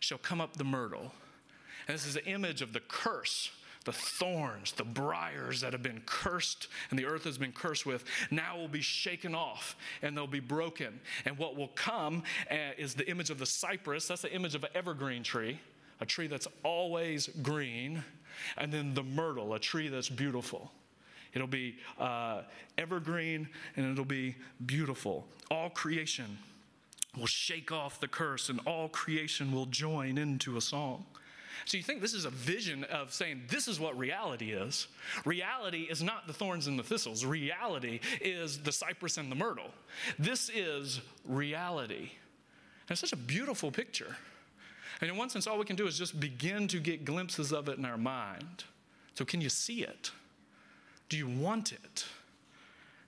shall 0.01 0.19
come 0.19 0.42
up 0.42 0.59
the 0.59 0.64
myrtle. 0.64 1.11
And 1.88 1.95
this 1.95 2.07
is 2.07 2.16
an 2.16 2.25
image 2.27 2.61
of 2.61 2.75
the 2.75 2.81
curse 2.81 3.51
the 3.87 3.92
thorns, 3.92 4.72
the 4.72 4.85
briars 4.85 5.62
that 5.62 5.72
have 5.72 5.83
been 5.83 6.03
cursed 6.05 6.68
and 6.90 6.99
the 6.99 7.07
earth 7.07 7.25
has 7.25 7.38
been 7.38 7.53
cursed 7.53 7.87
with, 7.87 8.05
now 8.31 8.59
will 8.59 8.68
be 8.68 8.83
shaken 8.83 9.35
off 9.35 9.77
and 10.03 10.14
they'll 10.14 10.27
be 10.27 10.40
broken. 10.40 11.01
And 11.25 11.38
what 11.38 11.57
will 11.57 11.68
come 11.68 12.25
uh, 12.51 12.57
is 12.77 12.94
the 12.94 13.09
image 13.09 13.31
of 13.31 13.38
the 13.38 13.46
cypress. 13.46 14.09
That's 14.09 14.22
the 14.22 14.33
image 14.35 14.55
of 14.55 14.64
an 14.64 14.70
evergreen 14.75 15.22
tree, 15.22 15.59
a 16.01 16.07
tree 16.07 16.27
that's 16.27 16.49
always 16.64 17.29
green. 17.42 18.05
And 18.59 18.70
then 18.70 18.92
the 18.92 19.05
myrtle, 19.05 19.55
a 19.55 19.59
tree 19.59 19.88
that's 19.88 20.11
beautiful. 20.11 20.70
It'll 21.33 21.46
be 21.46 21.77
uh, 21.99 22.42
evergreen 22.77 23.49
and 23.77 23.92
it'll 23.92 24.05
be 24.05 24.35
beautiful. 24.66 25.27
All 25.51 25.70
creation 25.70 26.37
will 27.16 27.27
shake 27.27 27.70
off 27.70 28.01
the 28.01 28.09
curse 28.09 28.49
and 28.49 28.61
all 28.66 28.88
creation 28.88 29.53
will 29.53 29.66
join 29.66 30.18
into 30.18 30.57
a 30.57 30.61
song. 30.61 31.07
So 31.64 31.77
you 31.77 31.83
think 31.83 32.01
this 32.01 32.14
is 32.14 32.25
a 32.25 32.31
vision 32.31 32.85
of 32.85 33.12
saying 33.12 33.42
this 33.49 33.66
is 33.69 33.81
what 33.81 33.99
reality 33.99 34.53
is. 34.53 34.88
Reality 35.25 35.83
is 35.83 36.03
not 36.03 36.27
the 36.27 36.33
thorns 36.33 36.66
and 36.66 36.79
the 36.79 36.83
thistles, 36.83 37.25
reality 37.25 38.01
is 38.21 38.59
the 38.59 38.73
cypress 38.73 39.19
and 39.19 39.31
the 39.31 39.37
myrtle. 39.37 39.71
This 40.19 40.51
is 40.51 41.01
reality. 41.25 42.11
And 42.88 42.90
it's 42.90 43.01
such 43.01 43.12
a 43.12 43.16
beautiful 43.16 43.71
picture. 43.71 44.16
And 45.01 45.11
in 45.11 45.16
one 45.16 45.29
sense, 45.29 45.47
all 45.47 45.59
we 45.59 45.64
can 45.64 45.77
do 45.77 45.87
is 45.87 45.99
just 45.99 46.19
begin 46.21 46.69
to 46.69 46.79
get 46.79 47.05
glimpses 47.05 47.53
of 47.53 47.69
it 47.69 47.79
in 47.79 47.85
our 47.85 47.99
mind. 47.99 48.64
So, 49.14 49.25
can 49.25 49.40
you 49.40 49.49
see 49.49 49.83
it? 49.83 50.11
Do 51.09 51.16
you 51.16 51.29
want 51.29 51.73
it? 51.73 52.05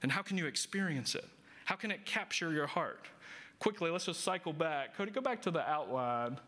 And 0.03 0.13
how 0.13 0.23
can 0.23 0.37
you 0.37 0.47
experience 0.47 1.15
it? 1.15 1.27
How 1.65 1.77
can 1.77 1.91
it 1.91 2.05
capture 2.05 2.53
your 2.53 2.67
heart? 2.67 3.07
Quickly, 3.59 3.91
let's 3.91 4.05
just 4.05 4.21
cycle 4.21 4.53
back. 4.53 4.97
Cody, 4.97 5.11
go 5.11 5.21
back 5.21 5.43
to 5.43 5.51
the 5.51 5.69
outline 5.69 6.39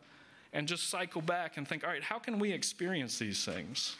and 0.52 0.66
just 0.66 0.88
cycle 0.88 1.22
back 1.22 1.56
and 1.56 1.66
think, 1.66 1.84
all 1.84 1.90
right, 1.90 2.02
how 2.02 2.18
can 2.18 2.38
we 2.38 2.52
experience 2.52 3.18
these 3.18 3.44
things? 3.44 3.96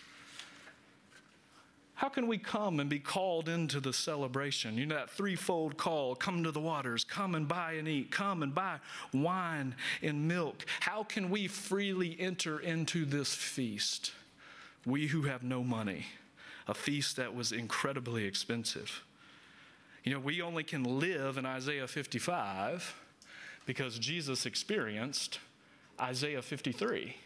How 2.01 2.09
can 2.09 2.27
we 2.27 2.39
come 2.39 2.81
and 2.81 2.89
be 2.89 2.99
called 2.99 3.47
into 3.47 3.79
the 3.79 3.93
celebration? 3.93 4.79
You 4.79 4.87
know, 4.87 4.95
that 4.95 5.11
threefold 5.11 5.77
call 5.77 6.15
come 6.15 6.43
to 6.45 6.51
the 6.51 6.59
waters, 6.59 7.05
come 7.05 7.35
and 7.35 7.47
buy 7.47 7.75
and 7.75 7.87
eat, 7.87 8.11
come 8.11 8.43
and 8.43 8.55
buy 8.55 8.79
wine 9.13 9.75
and 10.03 10.27
milk. 10.27 10.65
How 10.81 11.05
can 11.05 11.29
we 11.29 11.47
freely 11.47 12.17
enter 12.19 12.59
into 12.59 13.05
this 13.05 13.35
feast? 13.35 14.13
We 14.87 15.09
who 15.09 15.25
have 15.25 15.43
no 15.43 15.63
money, 15.63 16.07
a 16.67 16.73
feast 16.73 17.17
that 17.17 17.35
was 17.35 17.53
incredibly 17.53 18.25
expensive. 18.25 19.05
You 20.03 20.15
know, 20.15 20.21
we 20.21 20.41
only 20.41 20.65
can 20.65 20.85
live 20.85 21.37
in 21.37 21.45
Isaiah 21.45 21.87
55 21.87 22.95
because 23.67 23.99
Jesus 23.99 24.47
experienced 24.47 25.39
Isaiah 26.01 26.43
53. 26.43 27.17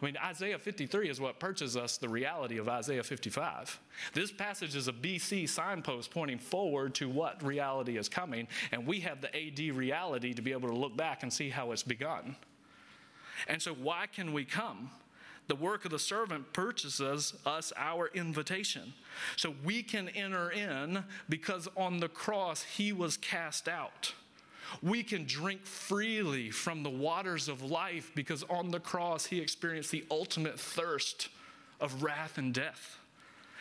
I 0.00 0.04
mean, 0.04 0.16
Isaiah 0.22 0.58
53 0.58 1.08
is 1.08 1.20
what 1.20 1.38
purchases 1.38 1.76
us 1.76 1.96
the 1.96 2.08
reality 2.08 2.58
of 2.58 2.68
Isaiah 2.68 3.02
55. 3.02 3.80
This 4.12 4.30
passage 4.30 4.76
is 4.76 4.88
a 4.88 4.92
BC 4.92 5.48
signpost 5.48 6.10
pointing 6.10 6.38
forward 6.38 6.94
to 6.96 7.08
what 7.08 7.42
reality 7.42 7.96
is 7.96 8.08
coming, 8.08 8.48
and 8.72 8.86
we 8.86 9.00
have 9.00 9.20
the 9.20 9.34
AD 9.34 9.74
reality 9.74 10.34
to 10.34 10.42
be 10.42 10.52
able 10.52 10.68
to 10.68 10.76
look 10.76 10.96
back 10.96 11.22
and 11.22 11.32
see 11.32 11.48
how 11.48 11.72
it's 11.72 11.82
begun. 11.82 12.36
And 13.48 13.62
so, 13.62 13.72
why 13.72 14.06
can 14.06 14.32
we 14.32 14.44
come? 14.44 14.90
The 15.46 15.54
work 15.54 15.84
of 15.84 15.90
the 15.90 15.98
servant 15.98 16.52
purchases 16.52 17.34
us 17.44 17.72
our 17.76 18.08
invitation. 18.14 18.94
So 19.36 19.54
we 19.62 19.82
can 19.82 20.08
enter 20.10 20.50
in 20.50 21.04
because 21.28 21.68
on 21.76 21.98
the 21.98 22.08
cross 22.08 22.62
he 22.62 22.92
was 22.92 23.18
cast 23.18 23.68
out. 23.68 24.14
We 24.82 25.02
can 25.02 25.24
drink 25.24 25.64
freely 25.64 26.50
from 26.50 26.82
the 26.82 26.90
waters 26.90 27.48
of 27.48 27.62
life 27.62 28.10
because 28.14 28.42
on 28.44 28.70
the 28.70 28.80
cross 28.80 29.26
he 29.26 29.40
experienced 29.40 29.90
the 29.90 30.04
ultimate 30.10 30.58
thirst 30.58 31.28
of 31.80 32.02
wrath 32.02 32.38
and 32.38 32.52
death. 32.52 32.98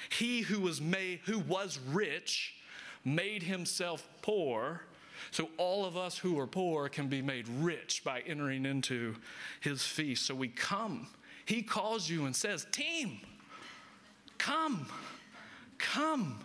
He 0.10 0.42
who 0.42 0.60
was 0.60 0.82
made 0.82 1.20
who 1.26 1.40
was 1.40 1.80
rich 1.92 2.56
made 3.06 3.44
himself 3.44 4.08
poor 4.22 4.82
so 5.32 5.50
all 5.58 5.86
of 5.86 5.98
us 5.98 6.18
who 6.18 6.40
are 6.40 6.48
poor 6.48 6.90
can 6.90 7.08
be 7.08 7.22
made 7.22 7.48
rich 7.48 8.04
by 8.04 8.22
entering 8.22 8.66
into 8.66 9.16
his 9.62 9.84
feast. 9.84 10.26
So 10.26 10.36
we 10.36 10.48
come. 10.48 11.08
He 11.46 11.62
calls 11.62 12.10
you 12.10 12.26
and 12.26 12.36
says, 12.36 12.68
Team, 12.72 13.20
come, 14.38 14.88
come. 15.78 16.40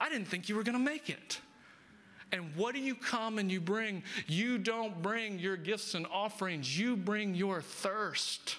I 0.00 0.08
didn't 0.08 0.28
think 0.28 0.48
you 0.48 0.56
were 0.56 0.62
going 0.62 0.78
to 0.78 0.84
make 0.84 1.10
it. 1.10 1.40
And 2.32 2.54
what 2.54 2.74
do 2.74 2.80
you 2.80 2.94
come 2.94 3.38
and 3.38 3.50
you 3.50 3.60
bring? 3.60 4.02
You 4.26 4.58
don't 4.58 5.02
bring 5.02 5.38
your 5.38 5.56
gifts 5.56 5.94
and 5.94 6.06
offerings, 6.12 6.78
you 6.78 6.96
bring 6.96 7.34
your 7.34 7.60
thirst. 7.60 8.56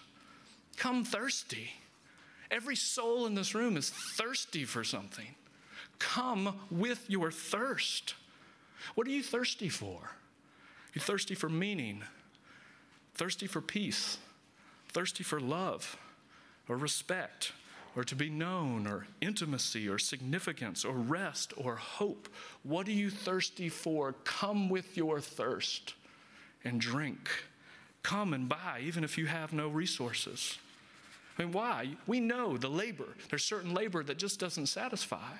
Come 0.78 1.04
thirsty. 1.04 1.70
Every 2.50 2.76
soul 2.76 3.28
in 3.28 3.36
this 3.36 3.56
room 3.56 3.78
is 3.78 3.90
thirsty 3.90 4.66
for 4.66 4.84
something. 4.84 5.36
Come 6.00 6.60
with 6.70 7.10
your 7.10 7.32
thirst. 7.32 8.16
What 8.96 9.08
are 9.08 9.12
you 9.12 9.24
thirsty 9.24 9.70
for? 9.70 10.12
You're 10.94 11.04
thirsty 11.04 11.36
for 11.36 11.48
meaning, 11.48 12.04
thirsty 13.14 13.48
for 13.48 13.62
peace, 13.62 14.18
thirsty 14.90 15.24
for 15.24 15.40
love 15.40 15.98
or 16.68 16.76
respect 16.76 17.54
or 17.96 18.04
to 18.04 18.16
be 18.16 18.30
known 18.30 18.88
or 18.88 19.08
intimacy 19.20 19.88
or 19.88 20.00
significance 20.00 20.86
or 20.86 20.94
rest 20.94 21.54
or 21.58 21.76
hope. 21.76 22.30
What 22.64 22.88
are 22.88 22.92
you 22.92 23.10
thirsty 23.10 23.70
for? 23.70 24.14
Come 24.24 24.70
with 24.70 24.96
your 24.96 25.20
thirst 25.20 25.96
and 26.64 26.80
drink. 26.80 27.30
Come 28.04 28.34
and 28.34 28.48
buy, 28.48 28.82
even 28.82 29.04
if 29.04 29.18
you 29.18 29.26
have 29.28 29.54
no 29.54 29.68
resources. 29.68 30.58
I 31.38 31.44
mean, 31.44 31.52
why? 31.52 31.90
We 32.08 32.20
know 32.20 32.58
the 32.58 32.70
labor. 32.70 33.08
There's 33.30 33.44
certain 33.44 33.74
labor 33.74 34.04
that 34.04 34.18
just 34.18 34.40
doesn't 34.40 34.68
satisfy. 34.68 35.38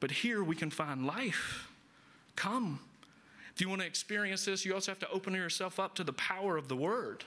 But 0.00 0.10
here 0.10 0.42
we 0.42 0.56
can 0.56 0.70
find 0.70 1.06
life. 1.06 1.68
Come. 2.34 2.80
If 3.54 3.60
you 3.60 3.68
want 3.68 3.80
to 3.80 3.86
experience 3.86 4.44
this, 4.44 4.64
you 4.64 4.74
also 4.74 4.90
have 4.90 4.98
to 5.00 5.10
open 5.10 5.34
yourself 5.34 5.80
up 5.80 5.94
to 5.94 6.04
the 6.04 6.12
power 6.12 6.56
of 6.56 6.68
the 6.68 6.76
word. 6.76 7.24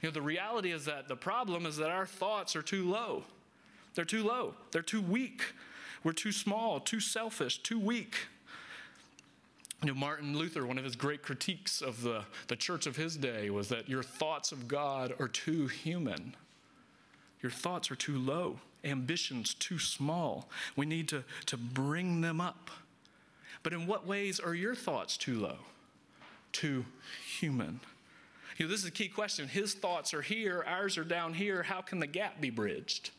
You 0.00 0.08
know, 0.08 0.12
the 0.12 0.22
reality 0.22 0.72
is 0.72 0.84
that 0.86 1.06
the 1.06 1.14
problem 1.14 1.64
is 1.66 1.76
that 1.76 1.90
our 1.90 2.06
thoughts 2.06 2.56
are 2.56 2.62
too 2.62 2.90
low. 2.90 3.22
They're 3.94 4.04
too 4.04 4.24
low. 4.24 4.54
They're 4.70 4.82
too 4.82 5.02
weak. 5.02 5.42
We're 6.04 6.12
too 6.12 6.32
small, 6.32 6.80
too 6.80 7.00
selfish, 7.00 7.58
too 7.58 7.78
weak. 7.78 8.16
You 9.82 9.88
know, 9.88 9.94
Martin 9.94 10.36
Luther, 10.36 10.66
one 10.66 10.78
of 10.78 10.84
his 10.84 10.96
great 10.96 11.22
critiques 11.22 11.82
of 11.82 12.02
the, 12.02 12.22
the 12.46 12.56
church 12.56 12.86
of 12.86 12.96
his 12.96 13.16
day 13.16 13.50
was 13.50 13.68
that 13.68 13.88
your 13.88 14.02
thoughts 14.02 14.52
of 14.52 14.68
God 14.68 15.14
are 15.18 15.28
too 15.28 15.66
human. 15.66 16.36
Your 17.42 17.50
thoughts 17.50 17.90
are 17.90 17.96
too 17.96 18.16
low, 18.16 18.60
ambitions 18.84 19.54
too 19.54 19.80
small. 19.80 20.48
We 20.76 20.86
need 20.86 21.08
to, 21.08 21.24
to 21.46 21.56
bring 21.56 22.20
them 22.20 22.40
up. 22.40 22.70
But 23.64 23.72
in 23.72 23.86
what 23.86 24.06
ways 24.06 24.38
are 24.38 24.54
your 24.54 24.74
thoughts 24.74 25.16
too 25.16 25.40
low, 25.40 25.58
too 26.52 26.84
human? 27.40 27.80
You 28.58 28.66
know, 28.66 28.70
this 28.70 28.80
is 28.80 28.86
a 28.86 28.92
key 28.92 29.08
question. 29.08 29.48
His 29.48 29.74
thoughts 29.74 30.14
are 30.14 30.22
here, 30.22 30.64
ours 30.66 30.96
are 30.96 31.04
down 31.04 31.34
here. 31.34 31.64
How 31.64 31.80
can 31.80 31.98
the 31.98 32.06
gap 32.06 32.40
be 32.40 32.50
bridged? 32.50 33.10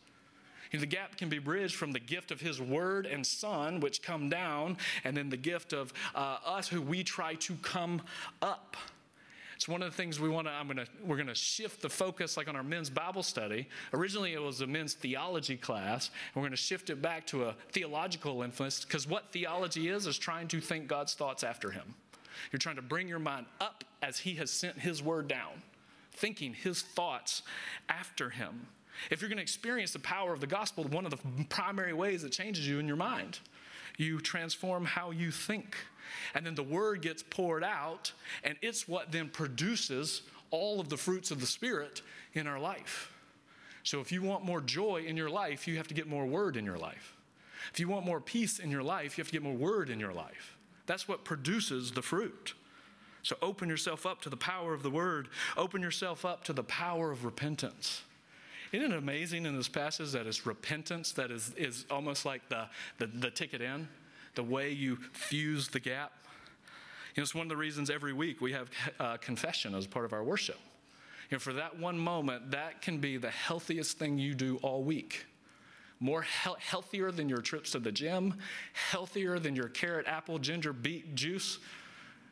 The 0.79 0.85
gap 0.87 1.17
can 1.17 1.29
be 1.29 1.37
bridged 1.37 1.75
from 1.75 1.91
the 1.91 1.99
gift 1.99 2.31
of 2.31 2.41
His 2.41 2.59
Word 2.59 3.05
and 3.05 3.25
Son, 3.25 3.79
which 3.79 4.01
come 4.01 4.27
down, 4.29 4.77
and 5.03 5.15
then 5.15 5.29
the 5.29 5.37
gift 5.37 5.71
of 5.71 5.93
uh, 6.15 6.37
us 6.45 6.67
who 6.67 6.81
we 6.81 7.03
try 7.03 7.35
to 7.35 7.55
come 7.57 8.01
up. 8.41 8.75
It's 9.55 9.67
one 9.67 9.81
of 9.81 9.89
the 9.89 9.95
things 9.95 10.19
we 10.19 10.29
want 10.29 10.47
to, 10.47 10.51
I'm 10.51 10.67
to, 10.69 10.85
we're 11.05 11.23
to 11.23 11.35
shift 11.35 11.81
the 11.81 11.89
focus 11.89 12.35
like 12.35 12.49
on 12.49 12.55
our 12.55 12.63
men's 12.63 12.89
Bible 12.89 13.23
study. 13.23 13.69
Originally, 13.93 14.33
it 14.33 14.41
was 14.41 14.61
a 14.61 14.67
men's 14.67 14.93
theology 14.95 15.55
class, 15.55 16.09
and 16.33 16.43
we're 16.43 16.49
to 16.49 16.55
shift 16.57 16.89
it 16.89 17.01
back 17.01 17.27
to 17.27 17.45
a 17.45 17.55
theological 17.71 18.41
influence 18.41 18.83
because 18.83 19.07
what 19.07 19.31
theology 19.31 19.87
is, 19.87 20.07
is 20.07 20.17
trying 20.17 20.47
to 20.49 20.59
think 20.59 20.87
God's 20.87 21.13
thoughts 21.13 21.43
after 21.43 21.71
Him. 21.71 21.93
You're 22.51 22.59
trying 22.59 22.75
to 22.77 22.81
bring 22.81 23.07
your 23.07 23.19
mind 23.19 23.45
up 23.61 23.83
as 24.01 24.19
He 24.19 24.33
has 24.35 24.49
sent 24.49 24.79
His 24.79 25.03
word 25.03 25.27
down, 25.27 25.61
thinking 26.11 26.53
His 26.53 26.81
thoughts 26.81 27.43
after 27.87 28.31
Him. 28.31 28.67
If 29.09 29.21
you're 29.21 29.29
going 29.29 29.37
to 29.37 29.43
experience 29.43 29.91
the 29.91 29.99
power 29.99 30.33
of 30.33 30.39
the 30.39 30.47
gospel, 30.47 30.83
one 30.85 31.05
of 31.05 31.11
the 31.11 31.45
primary 31.49 31.93
ways 31.93 32.23
it 32.23 32.31
changes 32.31 32.67
you 32.67 32.79
in 32.79 32.87
your 32.87 32.97
mind, 32.97 33.39
you 33.97 34.19
transform 34.19 34.85
how 34.85 35.11
you 35.11 35.31
think. 35.31 35.75
And 36.35 36.45
then 36.45 36.55
the 36.55 36.63
word 36.63 37.01
gets 37.01 37.23
poured 37.23 37.63
out, 37.63 38.11
and 38.43 38.55
it's 38.61 38.87
what 38.87 39.11
then 39.11 39.29
produces 39.29 40.21
all 40.51 40.79
of 40.79 40.89
the 40.89 40.97
fruits 40.97 41.31
of 41.31 41.39
the 41.39 41.47
Spirit 41.47 42.01
in 42.33 42.47
our 42.47 42.59
life. 42.59 43.11
So 43.83 43.99
if 43.99 44.11
you 44.11 44.21
want 44.21 44.45
more 44.45 44.61
joy 44.61 45.03
in 45.07 45.17
your 45.17 45.29
life, 45.29 45.67
you 45.67 45.77
have 45.77 45.87
to 45.87 45.93
get 45.93 46.07
more 46.07 46.25
word 46.25 46.55
in 46.55 46.65
your 46.65 46.77
life. 46.77 47.15
If 47.71 47.79
you 47.79 47.87
want 47.87 48.05
more 48.05 48.19
peace 48.19 48.59
in 48.59 48.69
your 48.69 48.83
life, 48.83 49.17
you 49.17 49.21
have 49.21 49.29
to 49.29 49.33
get 49.33 49.43
more 49.43 49.53
word 49.53 49.89
in 49.89 49.99
your 49.99 50.13
life. 50.13 50.57
That's 50.85 51.07
what 51.07 51.23
produces 51.23 51.91
the 51.91 52.01
fruit. 52.01 52.53
So 53.23 53.37
open 53.41 53.69
yourself 53.69 54.05
up 54.05 54.21
to 54.21 54.29
the 54.29 54.37
power 54.37 54.73
of 54.73 54.83
the 54.83 54.89
word, 54.89 55.29
open 55.55 55.81
yourself 55.81 56.25
up 56.25 56.43
to 56.45 56.53
the 56.53 56.63
power 56.63 57.09
of 57.09 57.23
repentance. 57.23 58.03
Isn't 58.73 58.91
it 58.91 58.97
amazing 58.97 59.45
in 59.45 59.55
this 59.55 59.69
passage 59.69 60.11
that 60.11 60.27
it's 60.27 60.45
repentance 60.45 61.13
that 61.13 61.31
is, 61.31 61.53
is 61.55 61.85
almost 61.89 62.25
like 62.25 62.49
the, 62.49 62.67
the, 62.97 63.07
the 63.07 63.31
ticket 63.31 63.61
in? 63.61 63.87
the 64.35 64.43
way 64.43 64.71
you 64.71 64.97
fuse 65.11 65.67
the 65.67 65.79
gap. 65.79 66.11
You 67.15 67.21
know, 67.21 67.23
it's 67.23 67.35
one 67.35 67.45
of 67.45 67.49
the 67.49 67.57
reasons 67.57 67.89
every 67.89 68.13
week 68.13 68.41
we 68.41 68.53
have 68.53 68.69
uh, 68.99 69.17
confession 69.17 69.75
as 69.75 69.85
part 69.85 70.05
of 70.05 70.13
our 70.13 70.23
worship. 70.23 70.57
You 71.29 71.35
know, 71.35 71.39
for 71.39 71.53
that 71.53 71.79
one 71.79 71.97
moment, 71.97 72.51
that 72.51 72.81
can 72.81 72.97
be 72.97 73.17
the 73.17 73.29
healthiest 73.29 73.97
thing 73.97 74.17
you 74.17 74.33
do 74.33 74.57
all 74.57 74.83
week. 74.83 75.25
More 75.99 76.23
he- 76.23 76.55
healthier 76.59 77.11
than 77.11 77.29
your 77.29 77.41
trips 77.41 77.71
to 77.71 77.79
the 77.79 77.91
gym, 77.91 78.35
healthier 78.73 79.39
than 79.39 79.55
your 79.55 79.69
carrot, 79.69 80.07
apple, 80.07 80.39
ginger, 80.39 80.73
beet 80.73 81.15
juice. 81.15 81.59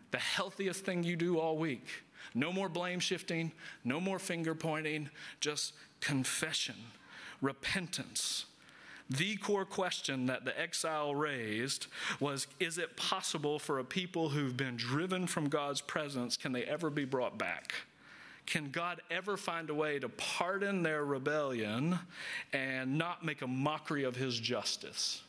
The 0.10 0.18
healthiest 0.18 0.84
thing 0.84 1.04
you 1.04 1.16
do 1.16 1.40
all 1.40 1.58
week. 1.58 1.88
No 2.34 2.52
more 2.52 2.70
blame 2.70 3.00
shifting, 3.00 3.52
no 3.84 4.00
more 4.00 4.20
finger 4.20 4.54
pointing, 4.56 5.10
just 5.40 5.74
confession, 6.02 6.76
repentance. 7.42 8.46
The 9.10 9.36
core 9.38 9.66
question 9.66 10.26
that 10.28 10.46
the 10.46 10.58
exile 10.60 11.14
raised 11.14 11.88
was 12.20 12.48
Is 12.60 12.78
it 12.78 12.96
possible 12.96 13.60
for 13.60 13.80
a 13.80 13.84
people 13.84 14.30
who've 14.30 14.56
been 14.56 14.78
driven 14.78 15.28
from 15.28 15.50
God's 15.50 15.82
presence, 15.82 16.38
can 16.38 16.52
they 16.52 16.64
ever 16.64 16.90
be 16.90 17.06
brought 17.06 17.38
back? 17.38 17.74
Can 18.46 18.72
God 18.72 19.02
ever 19.12 19.38
find 19.38 19.70
a 19.70 19.74
way 19.74 20.00
to 20.00 20.10
pardon 20.10 20.82
their 20.82 21.06
rebellion 21.06 22.00
and 22.54 22.98
not 22.98 23.24
make 23.24 23.42
a 23.42 23.48
mockery 23.48 24.04
of 24.04 24.16
his 24.16 24.40
justice? 24.40 25.22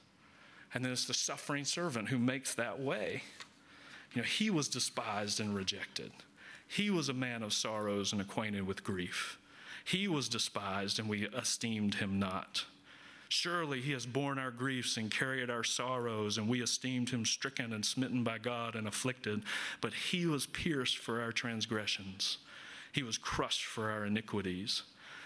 And 0.74 0.84
then 0.84 0.92
it's 0.92 1.04
the 1.04 1.14
suffering 1.14 1.64
servant 1.64 2.08
who 2.08 2.18
makes 2.18 2.54
that 2.54 2.80
way. 2.80 3.22
You 4.14 4.22
know, 4.22 4.26
he 4.26 4.50
was 4.50 4.68
despised 4.68 5.40
and 5.40 5.54
rejected. 5.54 6.12
He 6.66 6.90
was 6.90 7.08
a 7.08 7.14
man 7.14 7.42
of 7.42 7.52
sorrows 7.52 8.12
and 8.12 8.20
acquainted 8.20 8.66
with 8.66 8.82
grief. 8.82 9.38
He 9.84 10.08
was 10.08 10.28
despised 10.28 10.98
and 10.98 11.08
we 11.08 11.26
esteemed 11.28 11.94
him 11.94 12.18
not. 12.18 12.64
Surely 13.28 13.80
he 13.80 13.92
has 13.92 14.04
borne 14.04 14.38
our 14.38 14.50
griefs 14.50 14.98
and 14.98 15.10
carried 15.10 15.48
our 15.48 15.64
sorrows, 15.64 16.36
and 16.36 16.46
we 16.46 16.62
esteemed 16.62 17.08
him 17.08 17.24
stricken 17.24 17.72
and 17.72 17.82
smitten 17.82 18.22
by 18.22 18.36
God 18.36 18.76
and 18.76 18.86
afflicted. 18.86 19.42
But 19.80 19.94
he 19.94 20.26
was 20.26 20.44
pierced 20.44 20.98
for 20.98 21.22
our 21.22 21.32
transgressions, 21.32 22.36
he 22.92 23.02
was 23.02 23.16
crushed 23.16 23.64
for 23.64 23.90
our 23.90 24.04
iniquities. 24.04 24.82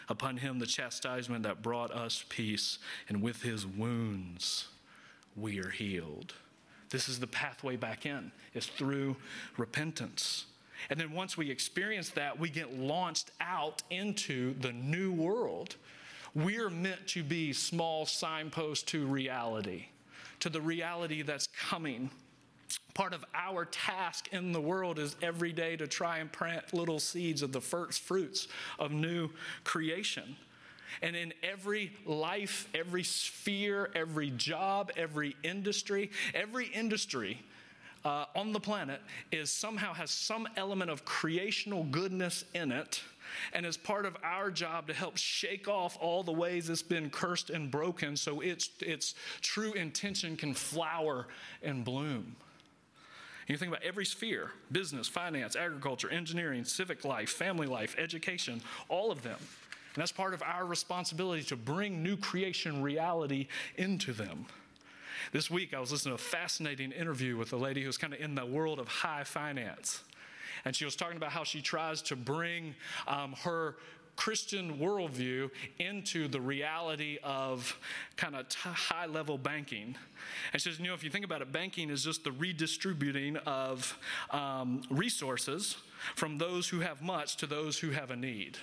Upon 0.09 0.37
him 0.37 0.61
the 0.61 0.66
chastisement 0.66 1.42
that 1.42 1.62
brought 1.62 1.90
us 1.90 2.25
peace, 2.29 2.79
and 3.09 3.21
with 3.21 3.42
his 3.42 3.66
wounds 3.66 4.69
we 5.35 5.59
are 5.59 5.71
healed. 5.71 6.33
This 6.90 7.09
is 7.09 7.19
the 7.19 7.27
pathway 7.27 7.75
back 7.75 8.07
in, 8.07 8.31
is 8.55 8.66
through 8.66 9.16
repentance. 9.57 10.47
And 10.90 11.01
then 11.01 11.12
once 11.12 11.37
we 11.37 11.51
experience 11.51 12.11
that, 12.11 12.38
we 12.38 12.49
get 12.49 12.79
launched 12.79 13.31
out 13.40 13.83
into 13.90 14.55
the 14.61 14.72
new 14.72 15.12
world 15.12 15.77
we're 16.37 16.68
meant 16.68 17.07
to 17.09 17.22
be 17.22 17.55
small 17.55 18.05
signposts 18.05 18.85
to 18.85 19.07
reality, 19.07 19.87
to 20.40 20.51
the 20.51 20.61
reality 20.61 21.22
that's 21.22 21.46
coming. 21.46 22.11
Part 22.92 23.14
of 23.14 23.25
our 23.35 23.64
task 23.64 24.29
in 24.33 24.53
the 24.53 24.61
world 24.61 24.99
is 24.99 25.16
every 25.22 25.53
day 25.53 25.77
to 25.77 25.87
try 25.87 26.18
and 26.18 26.31
plant 26.31 26.75
little 26.75 27.01
seeds 27.01 27.40
of 27.40 27.53
the 27.53 27.61
first 27.62 28.03
fruits 28.03 28.49
of 28.79 28.92
new 28.92 29.31
creation. 29.64 30.37
And 31.01 31.16
in 31.16 31.33
every 31.42 31.92
life, 32.05 32.68
every 32.75 33.03
sphere, 33.03 33.90
every 33.94 34.31
job, 34.31 34.92
every 34.94 35.37
industry, 35.42 36.11
every 36.35 36.66
industry 36.66 37.42
uh, 38.07 38.27
on 38.37 38.53
the 38.53 38.61
planet 38.61 39.01
is 39.33 39.51
somehow 39.51 39.92
has 39.92 40.11
some 40.11 40.47
element 40.57 40.90
of 40.90 41.05
creational 41.05 41.83
goodness 41.85 42.45
in 42.55 42.71
it 42.71 43.03
And 43.53 43.66
it's 43.66 43.77
part 43.77 44.07
of 44.07 44.16
our 44.23 44.51
job 44.51 44.87
to 44.88 44.95
help 44.95 45.16
shake 45.16 45.69
off 45.69 45.97
all 46.01 46.23
the 46.23 46.33
ways 46.33 46.71
it's 46.71 46.83
been 46.83 47.11
cursed 47.11 47.51
and 47.51 47.71
broken 47.71 48.16
so 48.16 48.40
its, 48.40 48.71
its 48.81 49.14
true 49.40 49.73
intention 49.73 50.37
can 50.37 50.55
flower 50.55 51.27
and 51.62 51.85
bloom. 51.85 52.37
You 53.49 53.57
think 53.57 53.71
about 53.71 53.85
every 53.85 54.05
sphere 54.05 54.51
business, 54.73 55.07
finance, 55.07 55.55
agriculture, 55.55 56.09
engineering, 56.11 56.64
civic 56.64 57.05
life, 57.05 57.31
family 57.31 57.66
life, 57.66 57.95
education, 57.99 58.61
all 58.88 59.12
of 59.12 59.23
them. 59.23 59.38
And 59.38 60.03
that's 60.03 60.12
part 60.12 60.35
of 60.35 60.42
our 60.42 60.66
responsibility 60.66 61.42
to 61.45 61.57
bring 61.57 62.03
new 62.03 62.16
creation 62.16 62.83
reality 62.83 63.47
into 63.77 64.12
them. 64.12 64.47
This 65.33 65.51
week, 65.51 65.75
I 65.75 65.81
was 65.81 65.93
listening 65.93 66.17
to 66.17 66.23
a 66.23 66.25
fascinating 66.25 66.93
interview 66.93 67.37
with 67.37 67.53
a 67.53 67.57
lady 67.57 67.83
who's 67.83 67.99
kind 67.99 68.15
of 68.15 68.21
in 68.21 68.35
the 68.35 68.47
world 68.47 68.79
of 68.79 68.89
high 68.89 69.25
finance. 69.25 70.03
And 70.65 70.75
she 70.75 70.85
was 70.85 70.97
talking 70.97 71.17
about 71.17 71.31
how 71.31 71.45
she 71.45 71.61
tries 71.61 72.03
to 72.03 72.17
bring 72.17 72.75
um, 73.07 73.35
her 73.43 73.77
Christian 74.17 74.79
worldview 74.79 75.51
into 75.79 76.27
the 76.27 76.41
reality 76.41 77.19
of 77.23 77.79
kind 78.17 78.35
of 78.35 78.49
t- 78.49 78.59
high 78.62 79.07
level 79.07 79.37
banking. 79.37 79.95
And 80.53 80.62
she 80.62 80.71
says, 80.71 80.79
you 80.79 80.87
know, 80.87 80.95
if 80.95 81.05
you 81.05 81.11
think 81.11 81.25
about 81.25 81.43
it, 81.43 81.53
banking 81.53 81.91
is 81.91 82.03
just 82.03 82.25
the 82.25 82.33
redistributing 82.33 83.37
of 83.39 83.99
um, 84.31 84.83
resources 84.91 85.77
from 86.15 86.39
those 86.39 86.69
who 86.69 86.81
have 86.81 87.03
much 87.03 87.37
to 87.37 87.47
those 87.47 87.79
who 87.79 87.91
have 87.91 88.11
a 88.11 88.17
need. 88.17 88.57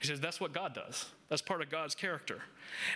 He 0.00 0.06
says, 0.06 0.20
that's 0.20 0.40
what 0.40 0.52
God 0.52 0.74
does. 0.74 1.06
That's 1.30 1.42
part 1.42 1.62
of 1.62 1.70
God's 1.70 1.94
character. 1.94 2.42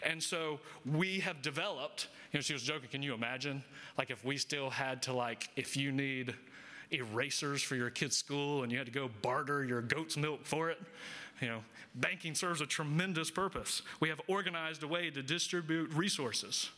And 0.02 0.22
so 0.22 0.60
we 0.84 1.20
have 1.20 1.42
developed, 1.42 2.08
you 2.32 2.38
know, 2.38 2.42
she 2.42 2.52
was 2.52 2.62
joking, 2.62 2.88
can 2.88 3.02
you 3.02 3.14
imagine? 3.14 3.62
Like 3.98 4.10
if 4.10 4.24
we 4.24 4.36
still 4.36 4.70
had 4.70 5.02
to, 5.02 5.12
like, 5.12 5.48
if 5.56 5.76
you 5.76 5.92
need 5.92 6.34
erasers 6.90 7.62
for 7.62 7.76
your 7.76 7.90
kid's 7.90 8.16
school 8.16 8.62
and 8.62 8.72
you 8.72 8.78
had 8.78 8.86
to 8.86 8.92
go 8.92 9.08
barter 9.22 9.64
your 9.64 9.80
goat's 9.82 10.16
milk 10.16 10.40
for 10.44 10.70
it, 10.70 10.78
you 11.40 11.48
know, 11.48 11.60
banking 11.94 12.34
serves 12.34 12.60
a 12.60 12.66
tremendous 12.66 13.30
purpose. 13.30 13.82
We 14.00 14.08
have 14.08 14.20
organized 14.28 14.82
a 14.82 14.88
way 14.88 15.10
to 15.10 15.22
distribute 15.22 15.92
resources, 15.92 16.70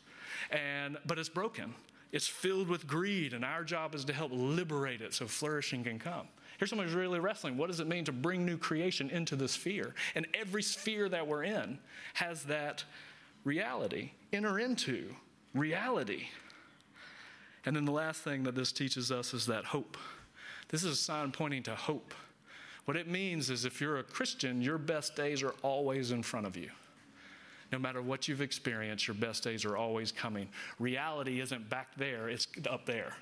and, 0.50 0.98
but 1.06 1.18
it's 1.18 1.28
broken. 1.28 1.74
It's 2.12 2.28
filled 2.28 2.68
with 2.68 2.86
greed, 2.86 3.32
and 3.32 3.44
our 3.44 3.64
job 3.64 3.94
is 3.94 4.04
to 4.04 4.12
help 4.12 4.30
liberate 4.34 5.00
it 5.00 5.14
so 5.14 5.26
flourishing 5.26 5.82
can 5.82 5.98
come. 5.98 6.28
Here's 6.62 6.70
someone 6.70 6.86
who's 6.86 6.94
really 6.94 7.18
wrestling. 7.18 7.56
What 7.56 7.66
does 7.66 7.80
it 7.80 7.88
mean 7.88 8.04
to 8.04 8.12
bring 8.12 8.46
new 8.46 8.56
creation 8.56 9.10
into 9.10 9.34
the 9.34 9.48
sphere? 9.48 9.96
And 10.14 10.28
every 10.32 10.62
sphere 10.62 11.08
that 11.08 11.26
we're 11.26 11.42
in 11.42 11.80
has 12.14 12.44
that 12.44 12.84
reality. 13.42 14.12
Enter 14.32 14.60
into 14.60 15.12
reality. 15.54 16.26
And 17.66 17.74
then 17.74 17.84
the 17.84 17.90
last 17.90 18.20
thing 18.20 18.44
that 18.44 18.54
this 18.54 18.70
teaches 18.70 19.10
us 19.10 19.34
is 19.34 19.44
that 19.46 19.64
hope. 19.64 19.96
This 20.68 20.84
is 20.84 20.92
a 20.92 20.94
sign 20.94 21.32
pointing 21.32 21.64
to 21.64 21.74
hope. 21.74 22.14
What 22.84 22.96
it 22.96 23.08
means 23.08 23.50
is 23.50 23.64
if 23.64 23.80
you're 23.80 23.98
a 23.98 24.04
Christian, 24.04 24.62
your 24.62 24.78
best 24.78 25.16
days 25.16 25.42
are 25.42 25.54
always 25.62 26.12
in 26.12 26.22
front 26.22 26.46
of 26.46 26.56
you. 26.56 26.70
No 27.72 27.80
matter 27.80 28.00
what 28.00 28.28
you've 28.28 28.40
experienced, 28.40 29.08
your 29.08 29.16
best 29.16 29.42
days 29.42 29.64
are 29.64 29.76
always 29.76 30.12
coming. 30.12 30.48
Reality 30.78 31.40
isn't 31.40 31.68
back 31.68 31.88
there, 31.96 32.28
it's 32.28 32.46
up 32.70 32.86
there. 32.86 33.16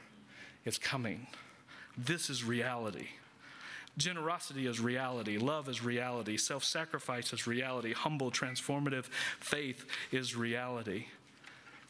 It's 0.66 0.76
coming. 0.76 1.26
This 1.96 2.28
is 2.28 2.44
reality. 2.44 3.08
Generosity 3.96 4.66
is 4.66 4.80
reality. 4.80 5.36
Love 5.36 5.68
is 5.68 5.82
reality. 5.82 6.36
Self 6.36 6.64
sacrifice 6.64 7.32
is 7.32 7.46
reality. 7.46 7.92
Humble, 7.92 8.30
transformative 8.30 9.06
faith 9.40 9.84
is 10.12 10.36
reality. 10.36 11.06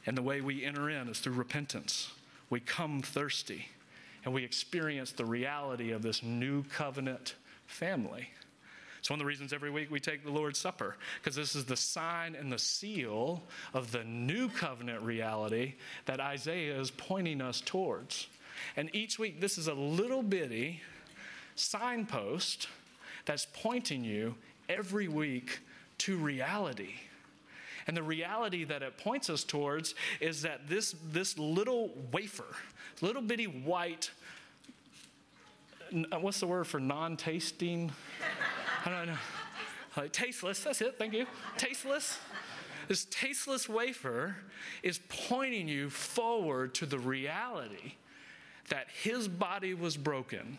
And 0.06 0.16
the 0.16 0.22
way 0.22 0.40
we 0.40 0.64
enter 0.64 0.88
in 0.88 1.08
is 1.08 1.18
through 1.18 1.34
repentance. 1.34 2.10
We 2.48 2.60
come 2.60 3.02
thirsty 3.02 3.68
and 4.24 4.34
we 4.34 4.44
experience 4.44 5.12
the 5.12 5.24
reality 5.24 5.92
of 5.92 6.02
this 6.02 6.22
new 6.22 6.64
covenant 6.64 7.34
family. 7.66 8.30
It's 8.98 9.08
one 9.08 9.18
of 9.18 9.24
the 9.24 9.28
reasons 9.28 9.54
every 9.54 9.70
week 9.70 9.90
we 9.90 9.98
take 9.98 10.24
the 10.24 10.30
Lord's 10.30 10.58
Supper, 10.58 10.96
because 11.18 11.34
this 11.34 11.56
is 11.56 11.64
the 11.64 11.76
sign 11.76 12.34
and 12.34 12.52
the 12.52 12.58
seal 12.58 13.42
of 13.72 13.92
the 13.92 14.04
new 14.04 14.50
covenant 14.50 15.00
reality 15.02 15.74
that 16.04 16.20
Isaiah 16.20 16.78
is 16.78 16.90
pointing 16.90 17.40
us 17.40 17.62
towards. 17.62 18.26
And 18.76 18.94
each 18.94 19.18
week, 19.18 19.40
this 19.40 19.56
is 19.56 19.68
a 19.68 19.74
little 19.74 20.22
bitty 20.22 20.82
signpost 21.54 22.68
that's 23.24 23.46
pointing 23.52 24.04
you 24.04 24.34
every 24.68 25.08
week 25.08 25.60
to 25.98 26.16
reality. 26.16 26.94
And 27.86 27.96
the 27.96 28.02
reality 28.02 28.64
that 28.64 28.82
it 28.82 28.98
points 28.98 29.30
us 29.30 29.42
towards 29.42 29.94
is 30.20 30.42
that 30.42 30.68
this, 30.68 30.94
this 31.10 31.38
little 31.38 31.90
wafer, 32.12 32.44
little 33.00 33.22
bitty 33.22 33.44
white 33.46 34.10
uh, 36.12 36.18
what's 36.18 36.40
the 36.40 36.46
word 36.46 36.66
for 36.66 36.80
non 36.80 37.16
tasting? 37.16 37.90
I 38.84 38.90
don't 38.90 39.06
know. 39.06 39.18
Like, 39.96 40.12
tasteless, 40.12 40.62
that's 40.62 40.80
it, 40.80 40.96
thank 40.98 41.12
you. 41.12 41.26
Tasteless. 41.56 42.18
This 42.88 43.06
tasteless 43.06 43.68
wafer 43.68 44.36
is 44.82 45.00
pointing 45.08 45.68
you 45.68 45.90
forward 45.90 46.74
to 46.74 46.86
the 46.86 46.98
reality 46.98 47.94
that 48.68 48.86
his 49.02 49.28
body 49.28 49.74
was 49.74 49.96
broken 49.96 50.58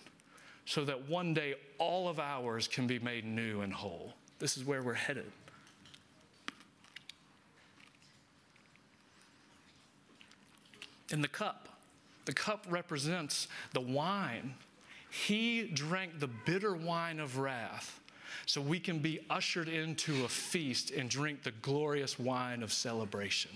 so 0.65 0.85
that 0.85 1.09
one 1.09 1.33
day 1.33 1.55
all 1.77 2.07
of 2.07 2.19
ours 2.19 2.67
can 2.67 2.87
be 2.87 2.99
made 2.99 3.25
new 3.25 3.61
and 3.61 3.73
whole. 3.73 4.13
This 4.39 4.57
is 4.57 4.63
where 4.63 4.81
we're 4.81 4.93
headed. 4.93 5.31
In 11.09 11.21
the 11.21 11.27
cup, 11.27 11.67
the 12.25 12.33
cup 12.33 12.65
represents 12.69 13.47
the 13.73 13.81
wine 13.81 14.53
he 15.11 15.63
drank 15.63 16.19
the 16.19 16.27
bitter 16.27 16.73
wine 16.73 17.19
of 17.19 17.37
wrath 17.37 17.99
so 18.45 18.61
we 18.61 18.79
can 18.79 18.99
be 18.99 19.19
ushered 19.29 19.67
into 19.67 20.23
a 20.23 20.29
feast 20.29 20.89
and 20.91 21.09
drink 21.09 21.43
the 21.43 21.51
glorious 21.61 22.17
wine 22.17 22.63
of 22.63 22.71
celebration. 22.71 23.51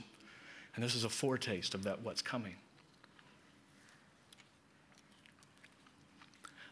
And 0.76 0.84
this 0.84 0.96
is 0.96 1.06
a 1.06 1.10
foretaste 1.10 1.74
of 1.74 1.84
that 1.84 2.02
what's 2.02 2.22
coming. 2.22 2.56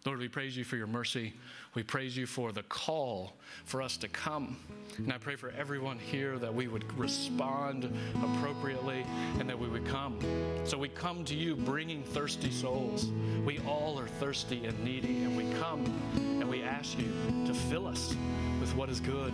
Lord, 0.06 0.20
we 0.20 0.28
praise 0.28 0.58
you 0.58 0.66
for 0.66 0.76
your 0.76 0.88
mercy. 0.88 1.34
We 1.76 1.84
praise 1.84 2.18
you 2.18 2.26
for 2.26 2.52
the 2.52 2.64
call 2.64 3.34
for 3.64 3.82
us 3.82 3.96
to 3.98 4.10
come. 4.10 4.58
And 4.98 5.14
I 5.14 5.18
pray 5.18 5.38
for 5.38 5.52
everyone 5.52 5.98
here 5.98 6.38
that 6.40 6.54
we 6.54 6.68
would 6.68 6.84
respond 7.00 7.90
appropriately 8.22 9.06
and 9.40 9.50
that 9.50 9.58
we 9.58 9.70
would 9.70 9.88
come. 9.88 10.20
So 10.66 10.78
we 10.78 10.90
come 10.90 11.24
to 11.26 11.36
you 11.36 11.56
bringing 11.56 12.04
thirsty 12.04 12.52
souls. 12.52 13.08
We 13.46 13.60
all 13.60 13.98
are 13.98 14.08
thirsty 14.08 14.66
and 14.66 14.78
needy, 14.84 15.24
and 15.24 15.38
we 15.38 15.50
come 15.60 15.86
and 16.14 16.50
we 16.50 16.64
ask 16.64 16.98
you 17.00 17.12
to 17.48 17.54
fill 17.54 17.88
us 17.88 18.14
with 18.60 18.76
what 18.76 18.90
is 18.90 19.00
good. 19.00 19.34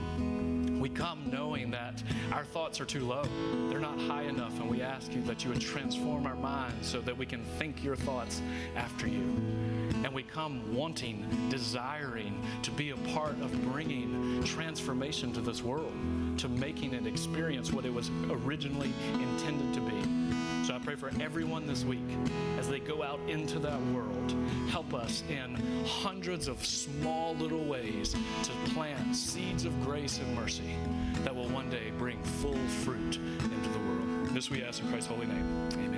We 0.79 0.87
come 0.87 1.29
knowing 1.31 1.71
that 1.71 2.01
our 2.31 2.45
thoughts 2.45 2.79
are 2.79 2.85
too 2.85 3.05
low. 3.05 3.25
They're 3.69 3.79
not 3.79 3.99
high 3.99 4.23
enough, 4.23 4.57
and 4.59 4.69
we 4.69 4.81
ask 4.81 5.13
you 5.13 5.21
that 5.23 5.43
you 5.43 5.49
would 5.49 5.61
transform 5.61 6.27
our 6.27 6.35
minds 6.35 6.87
so 6.87 7.01
that 7.01 7.17
we 7.17 7.25
can 7.25 7.43
think 7.57 7.83
your 7.83 7.95
thoughts 7.95 8.41
after 8.75 9.07
you. 9.07 9.88
And 10.03 10.13
we 10.13 10.23
come 10.23 10.73
wanting, 10.73 11.25
desiring 11.49 12.41
to 12.63 12.71
be 12.71 12.91
a 12.91 12.97
part 13.13 13.39
of 13.41 13.51
bringing 13.71 14.43
transformation 14.43 15.33
to 15.33 15.41
this 15.41 15.61
world, 15.61 15.93
to 16.37 16.47
making 16.47 16.93
it 16.93 17.05
experience 17.05 17.71
what 17.73 17.85
it 17.85 17.93
was 17.93 18.09
originally 18.29 18.93
intended 19.13 19.73
to 19.73 19.81
be. 19.81 20.29
So 20.65 20.75
I 20.75 20.79
pray 20.79 20.95
for 20.95 21.11
everyone 21.19 21.65
this 21.65 21.83
week 21.83 21.99
as 22.57 22.69
they 22.69 22.79
go 22.79 23.03
out 23.03 23.19
into 23.27 23.59
that 23.59 23.81
world. 23.87 24.35
Help 24.69 24.93
us 24.93 25.23
in 25.29 25.55
hundreds 25.85 26.47
of 26.47 26.63
small 26.65 27.35
little 27.35 27.65
ways 27.65 28.15
to 28.43 28.51
plant 28.73 29.15
seeds 29.15 29.65
of 29.65 29.83
grace 29.83 30.19
and 30.19 30.35
mercy 30.35 30.75
that 31.23 31.35
will 31.35 31.49
one 31.49 31.69
day 31.69 31.91
bring 31.97 32.21
full 32.23 32.57
fruit 32.83 33.17
into 33.17 33.69
the 33.69 33.79
world. 33.79 34.29
This 34.29 34.49
we 34.49 34.63
ask 34.63 34.81
in 34.81 34.89
Christ's 34.89 35.09
holy 35.09 35.25
name. 35.25 35.69
Amen. 35.73 35.88